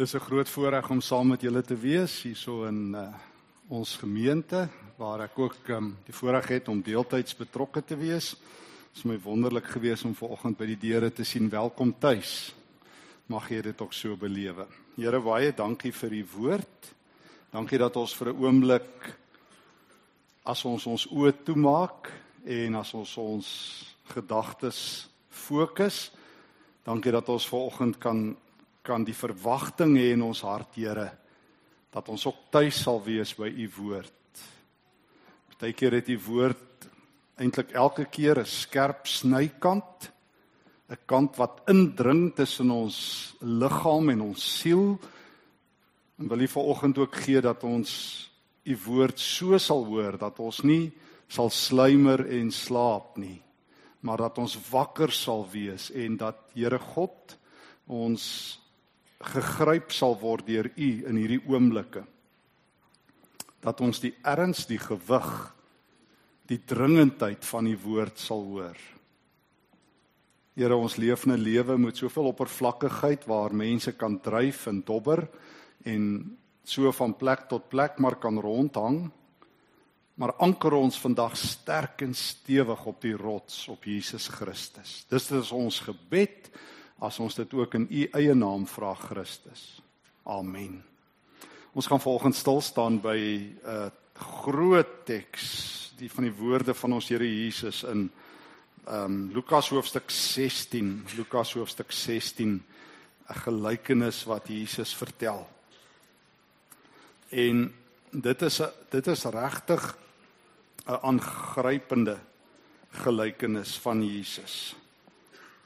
Dis 0.00 0.14
'n 0.14 0.18
groot 0.18 0.48
voorreg 0.48 0.90
om 0.90 1.00
saam 1.00 1.28
met 1.28 1.40
julle 1.40 1.60
te 1.62 1.76
wees 1.76 2.22
hierso 2.22 2.64
in 2.64 2.94
uh, 2.94 3.12
ons 3.68 3.96
gemeente 3.96 4.68
waar 4.96 5.20
ek 5.20 5.38
ook 5.38 5.68
um, 5.68 5.90
die 6.06 6.14
voorreg 6.14 6.48
het 6.48 6.68
om 6.68 6.80
deeltyds 6.80 7.36
betrokke 7.36 7.84
te 7.84 7.96
wees. 7.96 8.30
Dit 8.30 8.96
is 8.96 9.04
my 9.04 9.18
wonderlik 9.20 9.68
gewees 9.68 10.04
om 10.04 10.14
vanoggend 10.14 10.56
by 10.56 10.70
die 10.72 10.78
deure 10.78 11.12
te 11.12 11.24
sien. 11.24 11.50
Welkom 11.52 11.92
tuis. 11.98 12.54
Mag 13.26 13.50
jy 13.50 13.60
dit 13.60 13.80
ook 13.80 13.92
so 13.92 14.16
belewe. 14.16 14.64
Here 14.96 15.20
baie 15.20 15.52
dankie 15.52 15.92
vir 15.92 16.12
u 16.12 16.24
woord. 16.32 16.92
Dankie 17.52 17.78
dat 17.78 17.96
ons 17.96 18.16
vir 18.16 18.32
'n 18.32 18.40
oomblik 18.40 19.16
as 20.44 20.64
ons 20.64 20.86
ons 20.86 21.08
oë 21.12 21.44
toemaak 21.44 22.08
en 22.46 22.74
as 22.74 22.94
ons 22.94 23.16
ons 23.16 23.48
gedagtes 24.16 25.10
fokus, 25.28 26.10
dankie 26.84 27.12
dat 27.12 27.28
ons 27.28 27.48
vanoggend 27.48 27.98
kan 27.98 28.36
kan 28.82 29.04
die 29.04 29.16
verwagting 29.16 29.96
hê 29.98 30.12
in 30.14 30.22
ons 30.22 30.42
hart, 30.46 30.74
Here, 30.74 31.10
dat 31.90 32.08
ons 32.08 32.26
ook 32.26 32.48
tuis 32.50 32.82
sal 32.82 33.00
wees 33.04 33.34
by 33.36 33.48
u 33.48 33.68
woord. 33.76 34.44
Partykeer 35.50 35.98
het 35.98 36.08
u 36.08 36.18
woord 36.26 36.88
eintlik 37.40 37.72
elke 37.72 38.04
keer 38.04 38.40
'n 38.40 38.46
skerp 38.46 39.06
snykant, 39.06 40.10
'n 40.90 40.98
kant 41.06 41.36
wat 41.36 41.62
indring 41.68 42.34
tussen 42.34 42.70
ons 42.70 43.34
liggaam 43.40 44.10
en 44.10 44.20
ons 44.20 44.60
siel. 44.60 44.98
En 46.18 46.28
wil 46.28 46.40
u 46.40 46.48
vanoggend 46.48 46.98
ook 46.98 47.14
gee 47.14 47.40
dat 47.40 47.64
ons 47.64 48.30
u 48.64 48.76
woord 48.84 49.18
so 49.18 49.58
sal 49.58 49.84
hoor 49.84 50.18
dat 50.18 50.38
ons 50.38 50.62
nie 50.62 50.92
sal 51.28 51.50
sluimer 51.50 52.26
en 52.26 52.50
slaap 52.50 53.16
nie, 53.16 53.42
maar 54.00 54.16
dat 54.16 54.38
ons 54.38 54.58
wakker 54.70 55.12
sal 55.12 55.46
wees 55.50 55.90
en 55.90 56.16
dat 56.16 56.36
Here 56.54 56.78
God 56.78 57.36
ons 57.86 58.58
gegryp 59.20 59.92
sal 59.92 60.16
word 60.20 60.46
deur 60.48 60.70
U 60.76 60.90
in 61.08 61.18
hierdie 61.20 61.42
oomblikke. 61.48 62.04
Dat 63.60 63.80
ons 63.84 64.00
die 64.00 64.14
erns, 64.24 64.64
die 64.66 64.80
gewig, 64.80 65.30
die 66.48 66.60
dringendheid 66.66 67.44
van 67.46 67.68
die 67.68 67.78
woord 67.78 68.18
sal 68.18 68.42
hoor. 68.48 68.78
Here, 70.56 70.76
ons 70.76 70.96
leef 70.96 71.26
'n 71.26 71.36
lewe 71.36 71.78
met 71.78 71.96
soveel 71.96 72.32
oppervlakkigheid 72.32 73.24
waar 73.26 73.54
mense 73.54 73.92
kan 73.92 74.20
dryf 74.20 74.66
en 74.66 74.82
dobber 74.82 75.28
en 75.84 76.36
so 76.64 76.90
van 76.92 77.16
plek 77.16 77.48
tot 77.48 77.68
plek 77.68 77.98
maar 77.98 78.16
kan 78.16 78.38
rondhang. 78.38 79.10
Maar 80.14 80.34
anker 80.36 80.72
ons 80.72 80.98
vandag 81.00 81.36
sterk 81.36 82.02
en 82.02 82.14
stewig 82.14 82.86
op 82.86 83.00
die 83.00 83.16
rots 83.16 83.68
op 83.68 83.84
Jesus 83.84 84.28
Christus. 84.28 85.06
Dis 85.08 85.30
is 85.30 85.52
ons 85.52 85.80
gebed 85.80 86.50
as 87.00 87.18
ons 87.18 87.34
dit 87.34 87.54
ook 87.56 87.74
in 87.78 87.86
u 87.90 88.04
eie 88.12 88.34
naam 88.36 88.66
vra 88.68 88.92
Christus. 88.94 89.80
Amen. 90.28 90.82
Ons 91.72 91.86
gaan 91.88 92.00
volgens 92.00 92.38
stil 92.38 92.60
staan 92.60 93.00
by 93.00 93.16
'n 93.16 93.58
uh, 93.64 93.88
groot 94.42 95.06
teks, 95.06 95.92
die 95.96 96.10
van 96.10 96.24
die 96.24 96.34
woorde 96.34 96.74
van 96.74 96.92
ons 96.92 97.08
Here 97.08 97.24
Jesus 97.24 97.82
in 97.82 98.10
ehm 98.84 99.04
um, 99.04 99.30
Lukas 99.32 99.68
hoofstuk 99.68 100.10
16, 100.10 101.06
Lukas 101.16 101.52
hoofstuk 101.54 101.92
16, 101.92 102.64
'n 103.28 103.34
gelykenis 103.34 104.24
wat 104.24 104.48
Jesus 104.48 104.94
vertel. 104.94 105.48
En 107.28 107.74
dit 108.10 108.42
is 108.42 108.60
'n 108.60 108.70
dit 108.90 109.06
is 109.06 109.24
regtig 109.24 109.96
'n 110.86 110.98
aangrypende 111.02 112.18
gelykenis 112.90 113.78
van 113.78 114.04
Jesus 114.04 114.74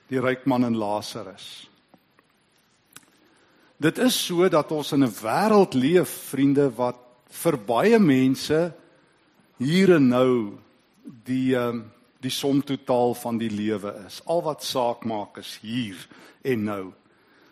die 0.08 0.20
ryk 0.20 0.47
man 0.47 0.64
en 0.64 0.77
Lazarus. 0.77 1.69
Dit 3.77 3.98
is 3.98 4.16
so 4.27 4.48
dat 4.48 4.72
ons 4.72 4.92
in 4.92 5.05
'n 5.05 5.14
wêreld 5.22 5.74
leef, 5.74 6.08
vriende, 6.30 6.70
wat 6.77 6.97
vir 7.28 7.56
baie 7.58 7.98
mense 7.98 8.72
hier 9.59 9.94
en 9.94 10.09
nou 10.09 10.59
die 11.25 11.56
ehm 11.56 11.94
die 12.25 12.32
som 12.32 12.62
totaal 12.65 13.15
van 13.20 13.38
die 13.38 13.50
lewe 13.53 13.92
is. 14.06 14.22
Al 14.25 14.42
wat 14.47 14.65
saak 14.65 15.04
maak 15.04 15.38
is 15.42 15.59
hier 15.60 15.98
en 16.42 16.65
nou. 16.65 16.84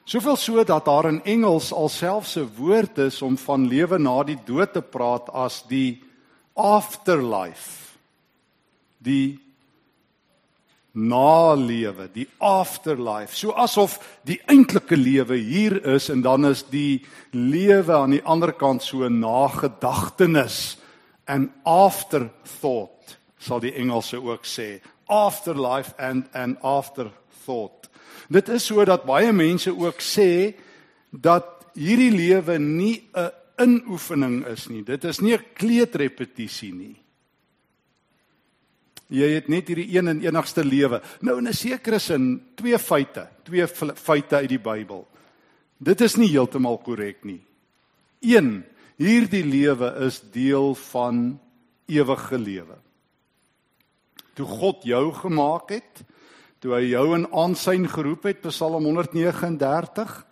Soveel 0.09 0.37
so 0.37 0.65
dat 0.65 0.85
daar 0.89 1.09
in 1.11 1.21
Engels 1.29 1.73
alselfs 1.73 2.37
'n 2.37 2.49
woord 2.57 2.99
is 2.99 3.23
om 3.23 3.37
van 3.37 3.69
lewe 3.69 3.99
na 3.99 4.23
die 4.23 4.39
dood 4.45 4.73
te 4.73 4.83
praat 4.83 5.29
as 5.29 5.63
die 5.69 6.03
afterlife. 6.55 7.99
Die 8.99 9.41
na 10.93 11.55
lewe, 11.55 12.09
die 12.13 12.29
afterlife. 12.39 13.37
So 13.37 13.55
asof 13.57 13.99
die 14.29 14.41
eintlike 14.47 14.97
lewe 14.97 15.39
hier 15.41 15.79
is 15.95 16.11
en 16.13 16.21
dan 16.23 16.45
is 16.45 16.65
die 16.69 17.05
lewe 17.33 17.97
aan 17.97 18.19
die 18.19 18.25
ander 18.25 18.53
kant 18.53 18.83
so 18.83 19.05
'n 19.05 19.21
nagedagtenis 19.21 20.77
and 21.27 21.51
afterthought 21.65 23.17
sal 23.39 23.61
die 23.61 23.75
Engelse 23.75 24.21
ook 24.23 24.45
sê. 24.45 24.81
Afterlife 25.07 25.95
and 25.99 26.29
and 26.33 26.59
afterthought. 26.63 27.89
Dit 28.29 28.49
is 28.49 28.67
so 28.67 28.85
dat 28.85 29.05
baie 29.05 29.33
mense 29.33 29.71
ook 29.71 30.01
sê 30.01 30.55
dat 31.11 31.47
hierdie 31.75 32.13
lewe 32.13 32.59
nie 32.59 33.09
'n 33.15 33.31
inoefening 33.59 34.47
is 34.47 34.69
nie. 34.69 34.83
Dit 34.83 35.05
is 35.05 35.21
nie 35.21 35.35
'n 35.35 35.45
kleedrepetisie 35.55 36.75
nie. 36.75 36.97
Jy 39.13 39.29
het 39.35 39.49
net 39.53 39.69
hierdie 39.69 39.91
een 39.93 40.09
en 40.09 40.21
enigste 40.25 40.65
lewe. 40.65 41.03
Nou 41.21 41.39
in 41.39 41.49
'n 41.49 41.53
sekere 41.53 41.99
sin 41.99 42.43
twee 42.55 42.79
feite, 42.79 43.29
twee 43.45 43.67
feite 43.67 44.37
uit 44.37 44.49
die 44.49 44.59
Bybel. 44.59 45.07
Dit 45.79 46.01
is 46.01 46.17
nie 46.17 46.29
heeltemal 46.29 46.79
korrek 46.79 47.25
nie. 47.25 47.43
1. 48.21 48.65
Hierdie 48.97 49.45
lewe 49.45 49.95
is 50.07 50.21
deel 50.33 50.75
van 50.75 51.41
ewige 51.87 52.39
lewe. 52.39 52.77
Toe 54.35 54.47
God 54.47 54.83
jou 54.83 55.13
gemaak 55.13 55.71
het, 55.71 56.05
toe 56.61 56.75
hy 56.75 56.93
jou 56.93 57.15
in 57.15 57.27
aansyn 57.33 57.89
geroep 57.89 58.23
het, 58.23 58.41
Psalm 58.47 58.85
139, 58.85 60.27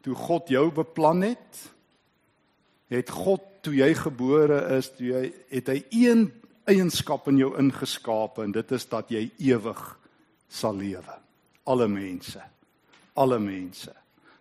toe 0.00 0.14
God 0.14 0.48
jou 0.48 0.70
beplan 0.72 1.22
het, 1.22 1.60
het 2.88 3.10
God 3.10 3.42
toe 3.64 3.74
jy 3.74 3.90
gebore 3.94 4.60
is, 4.78 4.90
toe 4.94 5.12
hy 5.12 5.24
het 5.50 5.68
hy 5.72 5.78
een 5.90 6.28
eienskap 6.70 7.28
in 7.28 7.38
jou 7.42 7.52
ingeskape 7.60 8.44
en 8.44 8.54
dit 8.54 8.72
is 8.72 8.86
dat 8.88 9.10
jy 9.12 9.26
ewig 9.50 9.82
sal 10.48 10.76
lewe. 10.78 11.18
Alle 11.64 11.88
mense. 11.88 12.40
Alle 13.14 13.38
mense. 13.38 13.92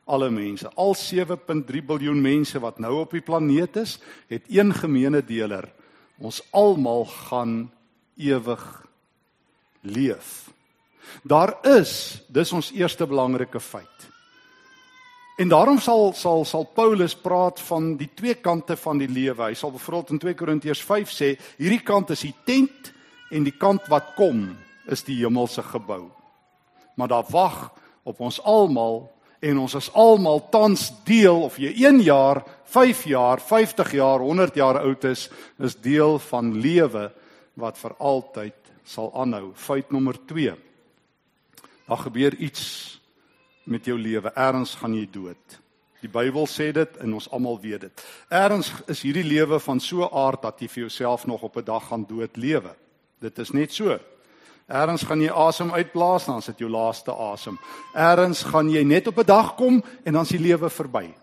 Alle 0.05 0.29
mense. 0.31 0.69
Al 0.75 0.95
7.3 0.99 1.83
miljard 1.87 2.19
mense 2.19 2.59
wat 2.59 2.79
nou 2.83 2.97
op 3.03 3.13
die 3.15 3.23
planeet 3.23 3.77
is, 3.79 3.97
het 4.31 4.49
een 4.51 4.73
gemeene 4.75 5.23
deler. 5.23 5.69
Ons 6.19 6.41
almal 6.51 7.05
gaan 7.05 7.71
ewig 8.19 8.63
leef. 9.81 10.49
Daar 11.23 11.55
is, 11.67 12.23
dis 12.27 12.51
ons 12.55 12.71
eerste 12.75 13.07
belangrike 13.07 13.59
feit. 13.59 14.12
En 15.35 15.49
daarom 15.49 15.79
sal 15.81 16.11
sal 16.13 16.45
sal 16.45 16.67
Paulus 16.73 17.15
praat 17.15 17.59
van 17.65 17.95
die 17.97 18.09
twee 18.13 18.35
kante 18.37 18.77
van 18.77 18.99
die 19.01 19.09
lewe. 19.09 19.47
Hy 19.49 19.55
sal 19.57 19.71
byvoorbeeld 19.73 20.13
in 20.13 20.19
2 20.21 20.35
Korintiërs 20.37 20.83
5 20.85 21.09
sê, 21.13 21.31
hierdie 21.57 21.81
kant 21.81 22.13
is 22.13 22.21
die 22.21 22.35
tent 22.45 22.91
en 23.33 23.47
die 23.47 23.55
kant 23.57 23.89
wat 23.89 24.13
kom 24.17 24.51
is 24.93 25.01
die 25.07 25.17
hemelse 25.23 25.63
gebou. 25.65 26.05
Maar 26.95 27.09
daar 27.15 27.25
wag 27.33 27.71
op 28.05 28.21
ons 28.21 28.37
almal 28.45 29.07
en 29.43 29.57
ons 29.57 29.73
is 29.75 29.89
almal 29.97 30.43
tans 30.53 30.91
deel 31.07 31.41
of 31.49 31.57
jy 31.57 31.73
1 31.81 32.03
jaar, 32.05 32.43
5 32.69 33.03
jaar, 33.09 33.41
50 33.41 33.91
jaar, 33.97 34.21
100 34.21 34.55
jaar 34.55 34.83
oud 34.85 35.03
is, 35.09 35.29
is 35.57 35.75
deel 35.81 36.19
van 36.29 36.53
lewe 36.61 37.09
wat 37.59 37.77
vir 37.81 37.95
altyd 37.97 38.73
sal 38.85 39.09
aanhou. 39.17 39.51
Feit 39.57 39.91
nommer 39.91 40.17
2. 40.29 40.53
Daar 41.87 42.05
gebeur 42.05 42.35
iets 42.37 42.99
met 43.63 43.85
jou 43.85 43.97
lewe. 43.99 44.31
Erns 44.35 44.75
gaan 44.75 44.93
jy 44.93 45.07
dood. 45.11 45.59
Die 46.03 46.11
Bybel 46.11 46.47
sê 46.51 46.71
dit 46.75 46.97
en 46.99 47.13
ons 47.15 47.29
almal 47.31 47.59
weet 47.63 47.85
dit. 47.85 48.01
Erns 48.27 48.71
is 48.91 49.03
hierdie 49.05 49.23
lewe 49.23 49.59
van 49.59 49.79
so 49.79 50.03
'n 50.03 50.11
aard 50.11 50.41
dat 50.41 50.59
jy 50.59 50.67
vir 50.67 50.81
jouself 50.87 51.25
nog 51.25 51.43
op 51.43 51.57
'n 51.57 51.63
dag 51.63 51.87
gaan 51.87 52.05
dood 52.05 52.35
lewe. 52.35 52.75
Dit 53.19 53.39
is 53.39 53.51
net 53.51 53.71
so. 53.71 53.99
Erns 54.67 55.03
gaan 55.03 55.21
jy 55.21 55.29
asem 55.29 55.71
uitblaas 55.71 56.25
dan 56.25 56.41
sit 56.41 56.59
jou 56.59 56.69
laaste 56.69 57.11
asem. 57.11 57.57
Erns 57.93 58.43
gaan 58.43 58.69
jy 58.69 58.83
net 58.83 59.07
op 59.07 59.17
'n 59.17 59.25
dag 59.25 59.55
kom 59.55 59.83
en 60.03 60.13
dan 60.13 60.23
is 60.23 60.29
die 60.29 60.39
lewe 60.39 60.69
verby. 60.69 61.13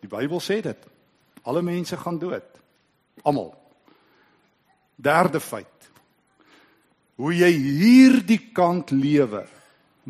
Die 0.00 0.08
Bybel 0.08 0.40
sê 0.40 0.60
dit. 0.60 0.86
Alle 1.42 1.62
mense 1.62 1.96
gaan 1.96 2.18
dood. 2.18 2.60
Almal. 3.22 3.54
Derde 4.96 5.40
feit. 5.40 5.90
Hoe 7.16 7.34
jy 7.34 7.50
hierdie 7.50 8.50
kant 8.52 8.90
lewe 8.90 9.46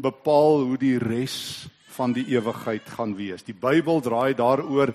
bepaal 0.00 0.64
hoe 0.68 0.78
die 0.80 0.98
res 0.98 1.68
van 1.96 2.14
die 2.16 2.24
ewigheid 2.32 2.86
gaan 2.96 3.14
wees. 3.18 3.44
Die 3.44 3.56
Bybel 3.56 4.00
draai 4.00 4.34
daaroor 4.38 4.94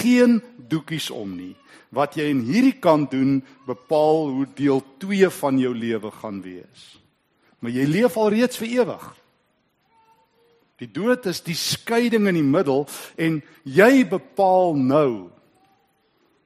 geen 0.00 0.40
doekies 0.56 1.10
om 1.10 1.34
nie. 1.36 1.54
Wat 1.94 2.16
jy 2.18 2.30
in 2.32 2.42
hierdie 2.46 2.78
kant 2.82 3.10
doen, 3.14 3.40
bepaal 3.66 4.30
hoe 4.32 4.46
deel 4.56 4.82
2 5.02 5.30
van 5.40 5.58
jou 5.60 5.74
lewe 5.74 6.10
gaan 6.20 6.40
wees. 6.44 6.88
Maar 7.60 7.72
jy 7.74 7.86
leef 7.88 8.16
al 8.16 8.32
reeds 8.34 8.60
vir 8.60 8.72
ewig. 8.82 9.06
Die 10.80 10.90
dood 10.92 11.24
is 11.26 11.40
die 11.40 11.56
skeiding 11.56 12.28
in 12.28 12.36
die 12.36 12.44
middel 12.44 12.84
en 13.16 13.40
jy 13.64 14.04
bepaal 14.08 14.76
nou 14.76 15.10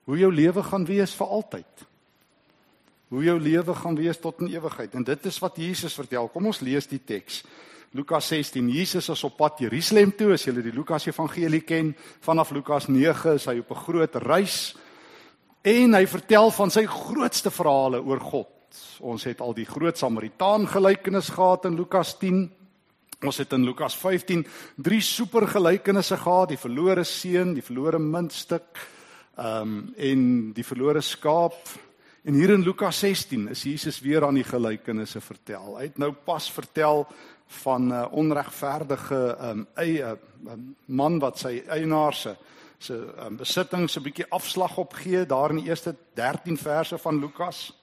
hoe 0.07 0.19
jou 0.19 0.31
lewe 0.35 0.63
gaan 0.67 0.87
wees 0.87 1.15
vir 1.19 1.35
altyd. 1.39 1.87
Hoe 3.11 3.25
jou 3.27 3.37
lewe 3.43 3.75
gaan 3.75 3.99
wees 3.99 4.19
tot 4.23 4.39
in 4.43 4.53
ewigheid. 4.55 4.95
En 4.95 5.07
dit 5.07 5.27
is 5.27 5.39
wat 5.43 5.59
Jesus 5.59 5.95
vertel. 5.99 6.31
Kom 6.31 6.47
ons 6.47 6.63
lees 6.63 6.87
die 6.87 7.03
teks. 7.03 7.43
Lukas 7.93 8.29
16. 8.29 8.69
Jesus 8.71 9.09
is 9.09 9.25
op 9.27 9.35
pad 9.35 9.65
Jerusalem 9.65 10.13
toe. 10.15 10.29
As 10.37 10.45
julle 10.47 10.63
die 10.63 10.71
Lukas 10.71 11.09
Evangelie 11.11 11.65
ken, 11.67 11.89
vanaf 12.23 12.53
Lukas 12.55 12.87
9 12.87 13.33
is 13.35 13.49
hy 13.51 13.57
op 13.59 13.71
'n 13.71 13.83
groot 13.83 14.15
reis 14.23 14.77
en 15.63 15.95
hy 15.95 16.07
vertel 16.07 16.51
van 16.51 16.71
sy 16.71 16.87
grootste 16.87 17.51
verhale 17.51 18.01
oor 18.01 18.21
God. 18.21 18.49
Ons 19.01 19.25
het 19.25 19.41
al 19.41 19.55
die 19.55 19.67
groot 19.67 19.99
Samaritaan 19.99 20.69
gelykenis 20.69 21.31
gehad 21.31 21.65
in 21.65 21.77
Lukas 21.77 22.15
10. 22.19 22.51
Ons 23.23 23.39
het 23.39 23.53
in 23.53 23.65
Lukas 23.65 23.97
15 23.97 24.47
drie 24.77 25.01
super 25.01 25.49
gelykenisse 25.49 26.17
gehad, 26.17 26.49
die 26.49 26.57
verlore 26.57 27.05
seun, 27.05 27.55
die 27.55 27.63
verlore 27.63 27.99
muntstuk, 27.99 28.79
ehm 29.37 29.63
um, 29.63 29.95
en 29.97 30.53
die 30.53 30.65
verlore 30.65 31.01
skaap. 31.01 31.59
En 32.23 32.35
hier 32.35 32.51
in 32.51 32.63
Lukas 32.63 32.99
16 32.99 33.49
is 33.49 33.63
Jesus 33.63 34.01
weer 34.01 34.25
aan 34.25 34.35
die 34.35 34.45
gelykenisse 34.45 35.21
vertel. 35.21 35.77
Hy 35.77 35.83
het 35.83 35.99
nou 35.99 36.13
pas 36.13 36.51
vertel 36.53 37.09
van 37.51 37.87
'n 37.87 37.93
uh, 37.93 38.07
onregverdige 38.11 39.37
ehm 39.41 39.59
um, 39.59 39.67
eie 39.75 40.19
um, 40.47 40.77
man 40.85 41.19
wat 41.19 41.39
sy 41.39 41.63
eienaar 41.69 42.15
se 42.15 42.37
se 42.79 42.95
um, 42.95 43.37
besittings 43.37 43.97
'n 43.97 44.03
bietjie 44.03 44.31
afslag 44.31 44.77
opgee 44.77 45.27
daar 45.27 45.51
in 45.51 45.57
die 45.57 45.69
eerste 45.69 45.95
13 46.15 46.59
verse 46.59 46.99
van 46.99 47.19
Lukas. 47.19 47.81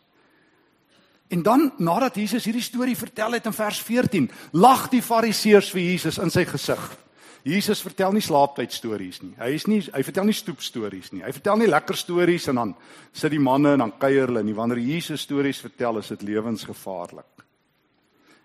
En 1.28 1.42
dan 1.44 1.74
nadat 1.78 2.16
Jesus 2.16 2.44
hierdie 2.44 2.64
storie 2.64 2.98
vertel 2.98 3.31
het 3.31 3.46
in 3.46 3.54
vers 3.54 3.81
14, 3.81 4.31
lag 4.52 4.88
die 4.90 5.02
fariseërs 5.02 5.72
vir 5.72 5.81
Jesus 5.81 6.18
in 6.18 6.30
sy 6.30 6.46
gesig. 6.46 6.98
Jesus 7.44 7.81
vertel 7.81 8.12
nie 8.12 8.22
slaaptyd 8.22 8.74
stories 8.74 9.22
nie. 9.22 9.34
Hy 9.38 9.54
is 9.56 9.68
nie 9.68 9.80
hy 9.94 10.04
vertel 10.04 10.28
nie 10.28 10.36
stoep 10.36 10.62
stories 10.62 11.12
nie. 11.12 11.24
Hy 11.24 11.31
vertel 11.31 11.62
nie 11.62 11.69
lekker 11.69 11.96
stories 11.96 12.48
en 12.48 12.56
dan 12.56 12.75
sit 13.14 13.31
die 13.31 13.40
manne 13.40 13.75
en 13.75 13.86
dan 13.86 13.94
kuier 14.00 14.28
hulle 14.28 14.44
nie. 14.44 14.56
Wanneer 14.56 14.81
Jesus 14.84 15.22
stories 15.22 15.62
vertel, 15.64 15.98
is 15.98 16.08
dit 16.08 16.22
lewensgevaarlik. 16.22 17.37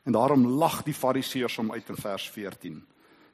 En 0.02 0.12
daarom 0.12 0.46
lag 0.46 0.82
die 0.82 0.94
fariseërs 0.94 1.56
hom 1.56 1.72
uit 1.72 1.88
in 1.88 1.96
vers 1.96 2.30
14, 2.30 2.78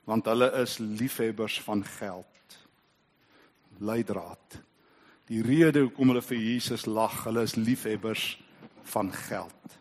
want 0.04 0.26
hulle 0.28 0.50
is 0.60 0.78
liefhebbers 0.78 1.60
van 1.64 1.84
geld. 1.84 2.58
Leidraad. 3.78 4.60
Die 5.28 5.42
rede 5.42 5.84
hoekom 5.86 6.12
hulle 6.12 6.24
vir 6.24 6.40
Jesus 6.40 6.86
lag, 6.86 7.24
hulle 7.24 7.44
is 7.44 7.56
liefhebbers 7.56 8.42
van 8.88 9.12
geld. 9.12 9.78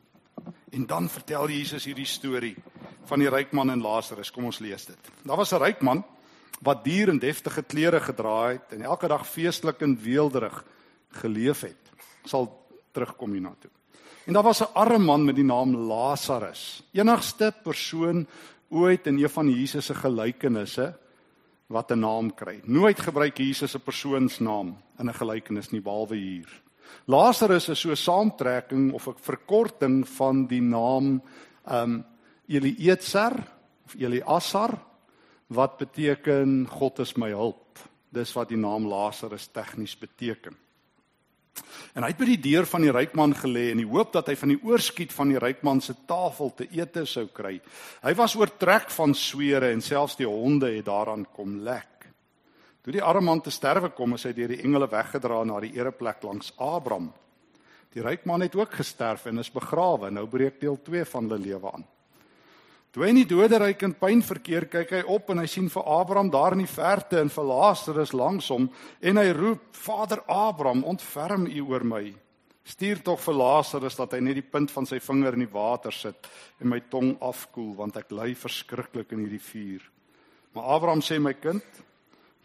En 0.69 0.85
dan 0.85 1.09
vertel 1.09 1.49
Jesus 1.49 1.87
hierdie 1.87 2.07
storie 2.07 2.55
van 3.07 3.23
die 3.23 3.29
ryk 3.31 3.53
man 3.55 3.71
en 3.71 3.81
Lazarus. 3.81 4.31
Kom 4.31 4.49
ons 4.49 4.59
lees 4.59 4.85
dit. 4.85 5.11
Daar 5.23 5.39
was 5.39 5.53
'n 5.53 5.63
ryk 5.63 5.81
man 5.81 6.03
wat 6.61 6.83
duur 6.83 7.09
en 7.09 7.19
deftige 7.19 7.63
klere 7.63 7.99
gedra 7.99 8.47
het 8.47 8.73
en 8.73 8.81
elke 8.81 9.07
dag 9.07 9.27
feestelik 9.27 9.81
en 9.81 9.97
weelderig 10.01 10.63
geleef 11.09 11.61
het. 11.61 11.91
Sal 12.25 12.67
terugkom 12.91 13.31
hiernatoe. 13.31 13.71
En 14.27 14.33
daar 14.33 14.43
was 14.43 14.59
'n 14.59 14.73
arme 14.73 15.05
man 15.05 15.25
met 15.25 15.35
die 15.35 15.43
naam 15.43 15.75
Lazarus. 15.75 16.83
Enigste 16.91 17.53
persoon 17.63 18.27
ooit 18.69 19.07
in 19.07 19.23
een 19.23 19.29
van 19.29 19.49
Jesus 19.49 19.85
se 19.85 19.93
gelykenisse 19.93 20.97
wat 21.65 21.91
'n 21.91 21.99
naam 21.99 22.33
kry. 22.33 22.61
Nooit 22.63 22.99
gebruik 22.99 23.37
Jesus 23.37 23.75
'n 23.75 23.79
persoonsnaam 23.79 24.77
in 24.97 25.09
'n 25.09 25.13
gelykenis 25.13 25.69
nie 25.69 25.81
behalwe 25.81 26.15
hier. 26.15 26.61
Lazarus 27.05 27.69
is 27.69 27.79
so 27.79 27.89
'n 27.89 27.95
saamtrekking 27.95 28.93
of 28.93 29.07
'n 29.07 29.15
verkorting 29.21 30.09
van 30.09 30.45
die 30.45 30.61
naam 30.61 31.21
um 31.71 32.05
Eliezer 32.47 33.33
of 33.85 33.95
Eliasar 33.97 34.77
wat 35.47 35.77
beteken 35.77 36.67
God 36.69 36.99
is 36.99 37.13
my 37.13 37.29
hulp. 37.29 37.79
Dis 38.09 38.33
wat 38.33 38.49
die 38.49 38.57
naam 38.57 38.87
Lazarus 38.87 39.47
tegnies 39.47 39.97
beteken. 39.97 40.66
En 41.97 42.05
hy 42.05 42.11
het 42.11 42.19
by 42.19 42.27
die 42.29 42.41
deur 42.51 42.67
van 42.69 42.83
die 42.85 42.93
ryk 42.93 43.15
man 43.17 43.33
gelê 43.35 43.71
in 43.71 43.81
die 43.81 43.89
hoop 43.89 44.11
dat 44.13 44.29
hy 44.29 44.35
van 44.37 44.53
die 44.53 44.59
oorskiet 44.61 45.13
van 45.15 45.31
die 45.33 45.41
ryk 45.41 45.63
man 45.65 45.81
se 45.81 45.95
tafel 46.07 46.53
te 46.55 46.67
ete 46.77 47.05
sou 47.09 47.25
kry. 47.33 47.57
Hy 48.03 48.13
was 48.19 48.35
oortrek 48.37 48.91
van 48.93 49.15
swere 49.17 49.71
en 49.73 49.81
selfs 49.81 50.17
die 50.19 50.29
honde 50.29 50.71
het 50.75 50.85
daaraan 50.85 51.25
kom 51.33 51.57
lek. 51.65 52.09
Toe 52.85 52.93
die 52.95 53.03
arme 53.03 53.25
man 53.27 53.41
te 53.43 53.51
sterwe 53.51 53.89
kom, 53.91 54.13
is 54.15 54.23
hy 54.23 54.31
deur 54.37 54.53
die 54.53 54.61
engele 54.63 54.87
weggedra 54.87 55.41
na 55.43 55.57
die 55.59 55.73
ereplek 55.75 56.21
langs 56.23 56.53
Abraham. 56.55 57.09
Die 57.91 58.03
ryk 58.05 58.27
man 58.29 58.45
het 58.45 58.55
ook 58.55 58.77
gesterf 58.77 59.25
en 59.27 59.41
is 59.41 59.51
begrawe. 59.51 60.11
Nou 60.13 60.27
breek 60.29 60.61
deel 60.61 60.77
2 60.85 61.05
van 61.09 61.27
hulle 61.27 61.41
lewe 61.41 61.71
aan. 61.73 61.83
Toe 62.91 63.03
hy 63.03 63.09
in 63.13 63.19
die 63.19 63.29
doderyk 63.29 63.83
in 63.83 63.95
pyn 63.99 64.21
verkeer, 64.25 64.65
kyk 64.71 64.93
hy 64.95 65.01
op 65.13 65.29
en 65.29 65.41
hy 65.43 65.47
sien 65.51 65.67
vir 65.69 65.89
Abraham 65.97 66.31
daar 66.33 66.55
in 66.55 66.63
die 66.63 66.71
verte 66.71 67.19
en 67.21 67.29
vir 67.29 67.49
Lazarus 67.49 68.13
langs 68.13 68.47
hom 68.53 68.69
en 69.01 69.17
hy 69.17 69.27
roep: 69.37 69.75
"Vader 69.75 70.23
Abraham, 70.27 70.83
ontferm 70.83 71.45
U 71.47 71.61
oor 71.69 71.83
my. 71.83 72.13
Stuur 72.67 73.03
tog 73.03 73.19
vir 73.23 73.33
Lazarus 73.33 73.95
dat 73.95 74.13
hy 74.13 74.19
net 74.19 74.35
die 74.35 74.49
punt 74.51 74.71
van 74.71 74.85
sy 74.85 74.99
vinger 74.99 75.33
in 75.33 75.45
die 75.45 75.53
water 75.53 75.91
sit 75.91 76.27
en 76.59 76.69
my 76.69 76.79
tong 76.89 77.15
afkoel, 77.21 77.75
want 77.75 77.97
ek 77.97 78.11
ly 78.11 78.33
verskriklik 78.35 79.11
in 79.11 79.25
hierdie 79.25 79.43
vuur." 79.43 79.83
Maar 80.53 80.63
Abraham 80.75 81.01
sê: 81.01 81.19
"My 81.19 81.33
kind, 81.33 81.63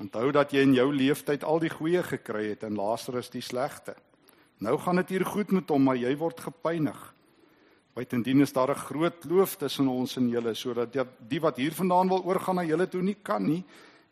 Onthou 0.02 0.32
dat 0.34 0.50
jy 0.50 0.64
in 0.66 0.74
jou 0.74 0.88
lewenstyd 0.90 1.44
al 1.46 1.60
die 1.62 1.70
goeie 1.70 2.00
gekry 2.02 2.48
het 2.48 2.64
en 2.66 2.74
Lazarus 2.74 3.30
die 3.30 3.44
slegte. 3.44 3.94
Nou 4.62 4.74
gaan 4.82 4.98
dit 4.98 5.14
hier 5.14 5.24
goed 5.26 5.52
met 5.54 5.68
hom, 5.70 5.84
maar 5.86 5.98
jy 6.00 6.10
word 6.18 6.40
gepynig. 6.42 6.98
Buitendien 7.92 8.40
is 8.40 8.52
daar 8.52 8.70
'n 8.70 8.84
groot 8.88 9.18
kloof 9.20 9.56
tussen 9.56 9.88
ons 9.88 10.16
en 10.16 10.28
julle 10.28 10.54
sodat 10.54 10.96
die 11.28 11.40
wat 11.40 11.56
hier 11.56 11.72
vandaan 11.72 12.08
wil 12.08 12.24
oorgaan 12.24 12.56
na 12.56 12.64
julle 12.64 12.88
toe 12.88 13.02
nie 13.02 13.16
kan 13.22 13.44
nie 13.44 13.64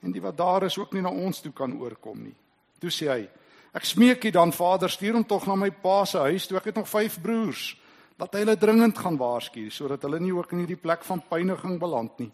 en 0.02 0.12
die 0.12 0.20
wat 0.20 0.36
daar 0.36 0.62
is 0.62 0.78
ook 0.78 0.92
nie 0.92 1.02
na 1.02 1.10
ons 1.10 1.40
toe 1.40 1.52
kan 1.52 1.80
oorkom 1.80 2.22
nie. 2.22 2.34
Toe 2.78 2.90
sê 2.90 3.08
hy: 3.08 3.28
Ek 3.72 3.84
smeek 3.84 4.24
U 4.24 4.30
dan 4.30 4.52
Vader, 4.52 4.90
stuur 4.90 5.14
hom 5.14 5.24
tog 5.24 5.46
na 5.46 5.54
my 5.54 5.70
pa 5.70 6.04
se 6.04 6.18
huis 6.18 6.46
toe. 6.46 6.56
Ek 6.58 6.64
het 6.64 6.74
nog 6.74 6.88
5 6.88 7.20
broers. 7.22 7.76
Laat 8.18 8.34
hy 8.34 8.38
hulle 8.38 8.56
dringend 8.56 8.98
gaan 8.98 9.16
waarsku 9.16 9.70
sodat 9.70 10.02
hulle 10.02 10.20
nie 10.20 10.32
ook 10.32 10.52
in 10.52 10.58
hierdie 10.58 10.80
plek 10.80 11.04
van 11.04 11.22
pyniging 11.28 11.78
beland 11.80 12.18
nie. 12.18 12.30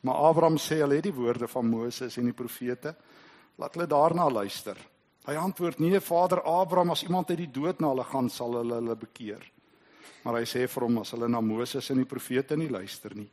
Maar 0.00 0.14
Abraham 0.14 0.56
sê 0.56 0.80
hulle 0.80 0.94
het 0.94 1.04
die 1.04 1.12
woorde 1.16 1.48
van 1.48 1.66
Moses 1.66 2.16
en 2.16 2.24
die 2.24 2.36
profete. 2.36 2.94
Laat 3.58 3.74
hulle 3.74 3.86
daarna 3.86 4.30
luister. 4.30 4.76
Hy 5.26 5.34
antwoord: 5.34 5.78
"Nee, 5.80 6.00
Vader 6.00 6.42
Abraham, 6.42 6.90
as 6.90 7.02
iemand 7.02 7.30
uit 7.30 7.38
die 7.38 7.50
dood 7.50 7.80
na 7.80 7.88
hulle 7.88 8.04
gaan, 8.04 8.30
sal 8.30 8.52
hulle 8.54 8.74
hulle 8.74 8.96
bekeer." 8.96 9.55
Maar 10.26 10.40
hy 10.40 10.46
sê 10.50 10.64
vir 10.66 10.82
hom: 10.82 10.98
"As 10.98 11.12
hulle 11.14 11.28
na 11.30 11.40
Moses 11.40 11.90
en 11.90 12.00
die 12.02 12.08
profete 12.10 12.56
nie 12.58 12.68
luister 12.68 13.14
nie, 13.14 13.28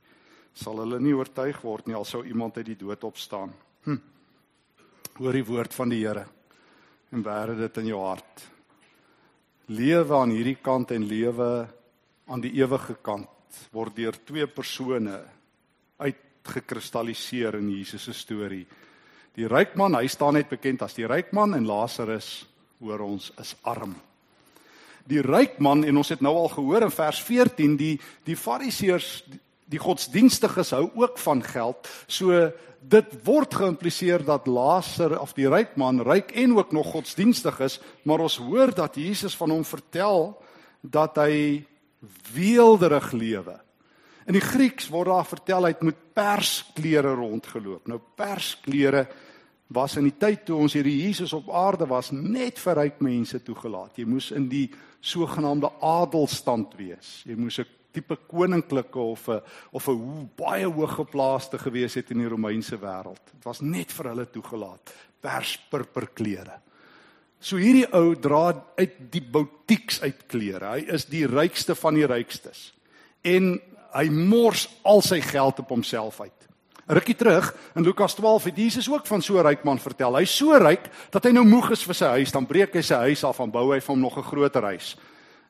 sal 0.54 0.78
hulle 0.78 1.00
nie 1.02 1.16
oortuig 1.18 1.58
word 1.66 1.88
nie 1.88 1.96
al 1.98 2.06
sou 2.06 2.22
iemand 2.22 2.58
uit 2.58 2.68
die 2.70 2.78
dood 2.78 3.04
opstaan." 3.04 3.54
Hm. 3.86 3.98
Hoor 5.18 5.34
die 5.34 5.46
woord 5.46 5.74
van 5.74 5.90
die 5.90 6.06
Here 6.06 6.26
en 7.12 7.24
bære 7.24 7.56
dit 7.58 7.78
in 7.78 7.88
jou 7.88 8.00
hart. 8.02 8.44
Lewe 9.68 10.16
aan 10.18 10.30
hierdie 10.30 10.58
kant 10.62 10.92
en 10.92 11.08
lewe 11.08 11.68
aan 12.28 12.42
die 12.42 12.54
ewige 12.62 12.96
kant 13.02 13.30
word 13.72 13.96
deur 13.96 14.18
twee 14.26 14.48
persone 14.48 15.20
uit 15.98 16.18
gekristalliseer 16.44 17.56
in 17.56 17.70
Jesus 17.70 18.04
se 18.04 18.14
storie. 18.14 18.66
Die 19.34 19.48
ryk 19.48 19.76
man, 19.76 19.96
hy 19.96 20.08
staan 20.08 20.34
net 20.34 20.50
bekend 20.50 20.82
as 20.82 20.94
die 20.94 21.08
ryk 21.10 21.34
man 21.34 21.54
en 21.54 21.66
Lazarus 21.66 22.46
hoor 22.82 23.02
ons 23.02 23.32
is 23.40 23.56
arm. 23.64 23.96
Die 25.10 25.22
ryk 25.22 25.58
man 25.60 25.84
en 25.84 25.98
ons 26.00 26.10
het 26.14 26.22
nou 26.24 26.36
al 26.38 26.52
gehoor 26.54 26.86
in 26.86 26.94
vers 26.94 27.20
14 27.22 27.76
die 27.80 27.96
die 28.28 28.38
fariseërs 28.40 29.24
die 29.74 29.82
godsdienstiges 29.82 30.74
hou 30.76 30.90
ook 31.00 31.18
van 31.18 31.42
geld. 31.44 31.88
So 32.08 32.52
dit 32.84 33.16
word 33.26 33.56
geïmpliseer 33.56 34.26
dat 34.28 34.48
Lazarus 34.48 35.22
of 35.24 35.34
die 35.38 35.48
ryk 35.50 35.78
man 35.80 36.02
ryk 36.04 36.34
en 36.38 36.58
ook 36.58 36.72
nog 36.76 36.92
godsdienstig 36.94 37.60
is, 37.64 37.80
maar 38.04 38.20
ons 38.20 38.38
hoor 38.44 38.74
dat 38.76 39.00
Jesus 39.00 39.36
van 39.40 39.54
hom 39.56 39.64
vertel 39.66 40.34
dat 40.82 41.18
hy 41.18 41.64
weelderig 42.36 43.12
lewe. 43.16 43.56
In 44.28 44.36
die 44.38 44.44
Grieks 44.44 44.90
word 44.92 45.12
daar 45.12 45.28
vertel 45.28 45.66
hy 45.66 45.74
het 45.74 45.84
met 45.84 46.00
persklere 46.16 47.16
rondgeloop. 47.18 47.88
Nou 47.92 48.00
persklere 48.16 49.08
was 49.74 49.96
in 49.98 50.08
die 50.08 50.18
tyd 50.20 50.46
toe 50.46 50.60
ons 50.62 50.76
hierdie 50.78 51.00
Jesus 51.06 51.34
op 51.34 51.50
aarde 51.50 51.88
was 51.90 52.12
net 52.14 52.60
vir 52.62 52.78
ryk 52.78 53.00
mense 53.02 53.40
toegelaat. 53.44 53.98
Jy 53.98 54.06
moes 54.06 54.32
in 54.36 54.46
die 54.52 54.68
sogenaamde 55.04 55.72
adelstand 55.82 56.76
wees. 56.78 57.24
Jy 57.26 57.36
moes 57.36 57.60
'n 57.60 57.66
tipe 57.94 58.18
koninklike 58.28 59.00
of 59.00 59.28
'n 59.30 59.42
of 59.72 59.88
'n 59.90 60.30
baie 60.36 60.66
hooggeplaaste 60.66 61.58
gewees 61.58 61.94
het 61.96 62.12
in 62.12 62.20
die 62.20 62.30
Romeinse 62.30 62.78
wêreld. 62.78 63.24
Dit 63.34 63.44
was 63.44 63.62
net 63.62 63.92
vir 63.92 64.06
hulle 64.06 64.26
toegelaat. 64.26 64.94
Perspurperklere. 65.22 66.62
So 67.40 67.58
hierdie 67.58 67.88
ou 67.94 68.16
dra 68.16 68.64
uit 68.78 69.12
die 69.12 69.22
boutiques 69.22 70.02
uit 70.02 70.28
klere. 70.28 70.66
Hy 70.78 70.86
is 70.88 71.06
die 71.06 71.26
rykste 71.26 71.76
van 71.76 71.94
die 71.94 72.06
rykstes. 72.06 72.74
En 73.22 73.60
hy 73.94 74.10
mors 74.10 74.68
al 74.84 75.02
sy 75.02 75.20
geld 75.22 75.60
op 75.60 75.70
homself 75.70 76.22
uit. 76.22 76.48
Rukkie 76.86 77.16
terug 77.16 77.56
in 77.76 77.84
Lukas 77.84 78.14
12 78.16 78.44
het 78.44 78.58
Jesus 78.58 78.90
ook 78.92 79.08
van 79.08 79.22
so 79.22 79.38
'n 79.38 79.46
ryk 79.46 79.64
man 79.64 79.80
vertel. 79.80 80.16
Hy's 80.16 80.36
so 80.36 80.58
ryk 80.58 80.90
dat 81.10 81.24
hy 81.24 81.32
nou 81.32 81.46
moeg 81.46 81.72
is 81.72 81.84
vir 81.84 81.96
sy 81.96 82.06
huis, 82.06 82.32
dan 82.32 82.46
breek 82.46 82.74
hy 82.74 82.82
sy 82.82 82.96
huis 82.96 83.24
af 83.24 83.40
en 83.40 83.52
bou 83.52 83.72
hy 83.72 83.80
vir 83.80 83.94
hom 83.94 84.00
nog 84.00 84.18
'n 84.18 84.24
groter 84.24 84.64
huis. 84.64 84.98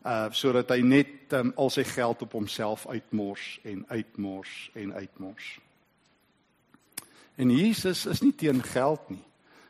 Uh 0.05 0.29
sodat 0.31 0.69
hy 0.69 0.81
net 0.81 1.33
um, 1.33 1.53
al 1.55 1.69
sy 1.69 1.83
geld 1.83 2.21
op 2.21 2.31
homself 2.31 2.87
uitmors 2.87 3.59
en 3.63 3.85
uitmors 3.87 4.69
en 4.73 4.93
uitmors. 4.93 5.59
En 7.35 7.49
Jesus 7.49 8.05
is 8.05 8.21
nie 8.21 8.35
teen 8.35 8.63
geld 8.63 9.09
nie, 9.09 9.23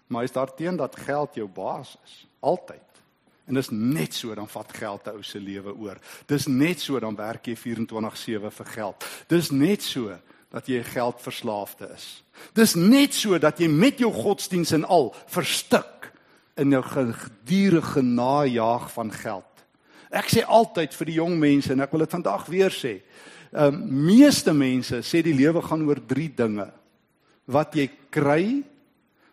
maar 0.07 0.21
hy 0.21 0.25
is 0.25 0.31
daarteen 0.31 0.75
dat 0.75 0.95
geld 0.95 1.35
jou 1.35 1.47
baas 1.47 1.97
is, 2.05 2.27
altyd. 2.39 2.81
En 3.47 3.53
dis 3.53 3.69
net 3.69 4.13
so 4.13 4.35
dan 4.35 4.47
vat 4.47 4.73
geld 4.73 5.07
'n 5.07 5.09
ou 5.09 5.23
se 5.23 5.39
lewe 5.39 5.75
oor. 5.75 5.97
Dis 6.25 6.47
net 6.47 6.79
so 6.79 6.99
dan 6.99 7.15
werk 7.15 7.45
jy 7.45 7.55
24/7 7.55 8.51
vir 8.51 8.65
geld. 8.65 9.05
Dis 9.27 9.51
net 9.51 9.81
so 9.81 10.19
dat 10.53 10.69
jy 10.69 10.83
geldverslaafde 10.85 11.89
is. 11.95 12.07
Dis 12.53 12.75
net 12.77 13.15
so 13.17 13.39
dat 13.41 13.57
jy 13.61 13.67
met 13.71 14.01
jou 14.01 14.11
godsdiens 14.13 14.73
en 14.77 14.85
al 14.85 15.09
verstik 15.33 16.11
in 16.61 16.75
jou 16.75 16.83
gedurende 16.85 18.03
najaag 18.05 18.85
van 18.93 19.09
geld. 19.13 19.49
Ek 20.13 20.29
sê 20.29 20.43
altyd 20.45 20.93
vir 20.93 21.09
die 21.09 21.17
jong 21.17 21.39
mense 21.41 21.73
en 21.73 21.81
ek 21.81 21.93
wil 21.93 22.05
dit 22.05 22.13
vandag 22.13 22.45
weer 22.53 22.73
sê. 22.73 22.99
Ehm 23.53 23.73
um, 23.73 24.05
meeste 24.05 24.53
mense 24.53 25.01
sê 25.05 25.23
die 25.25 25.33
lewe 25.33 25.61
gaan 25.61 25.85
oor 25.87 26.01
3 26.09 26.29
dinge. 26.37 26.67
Wat 27.49 27.73
jy 27.77 27.87
kry, 28.13 28.61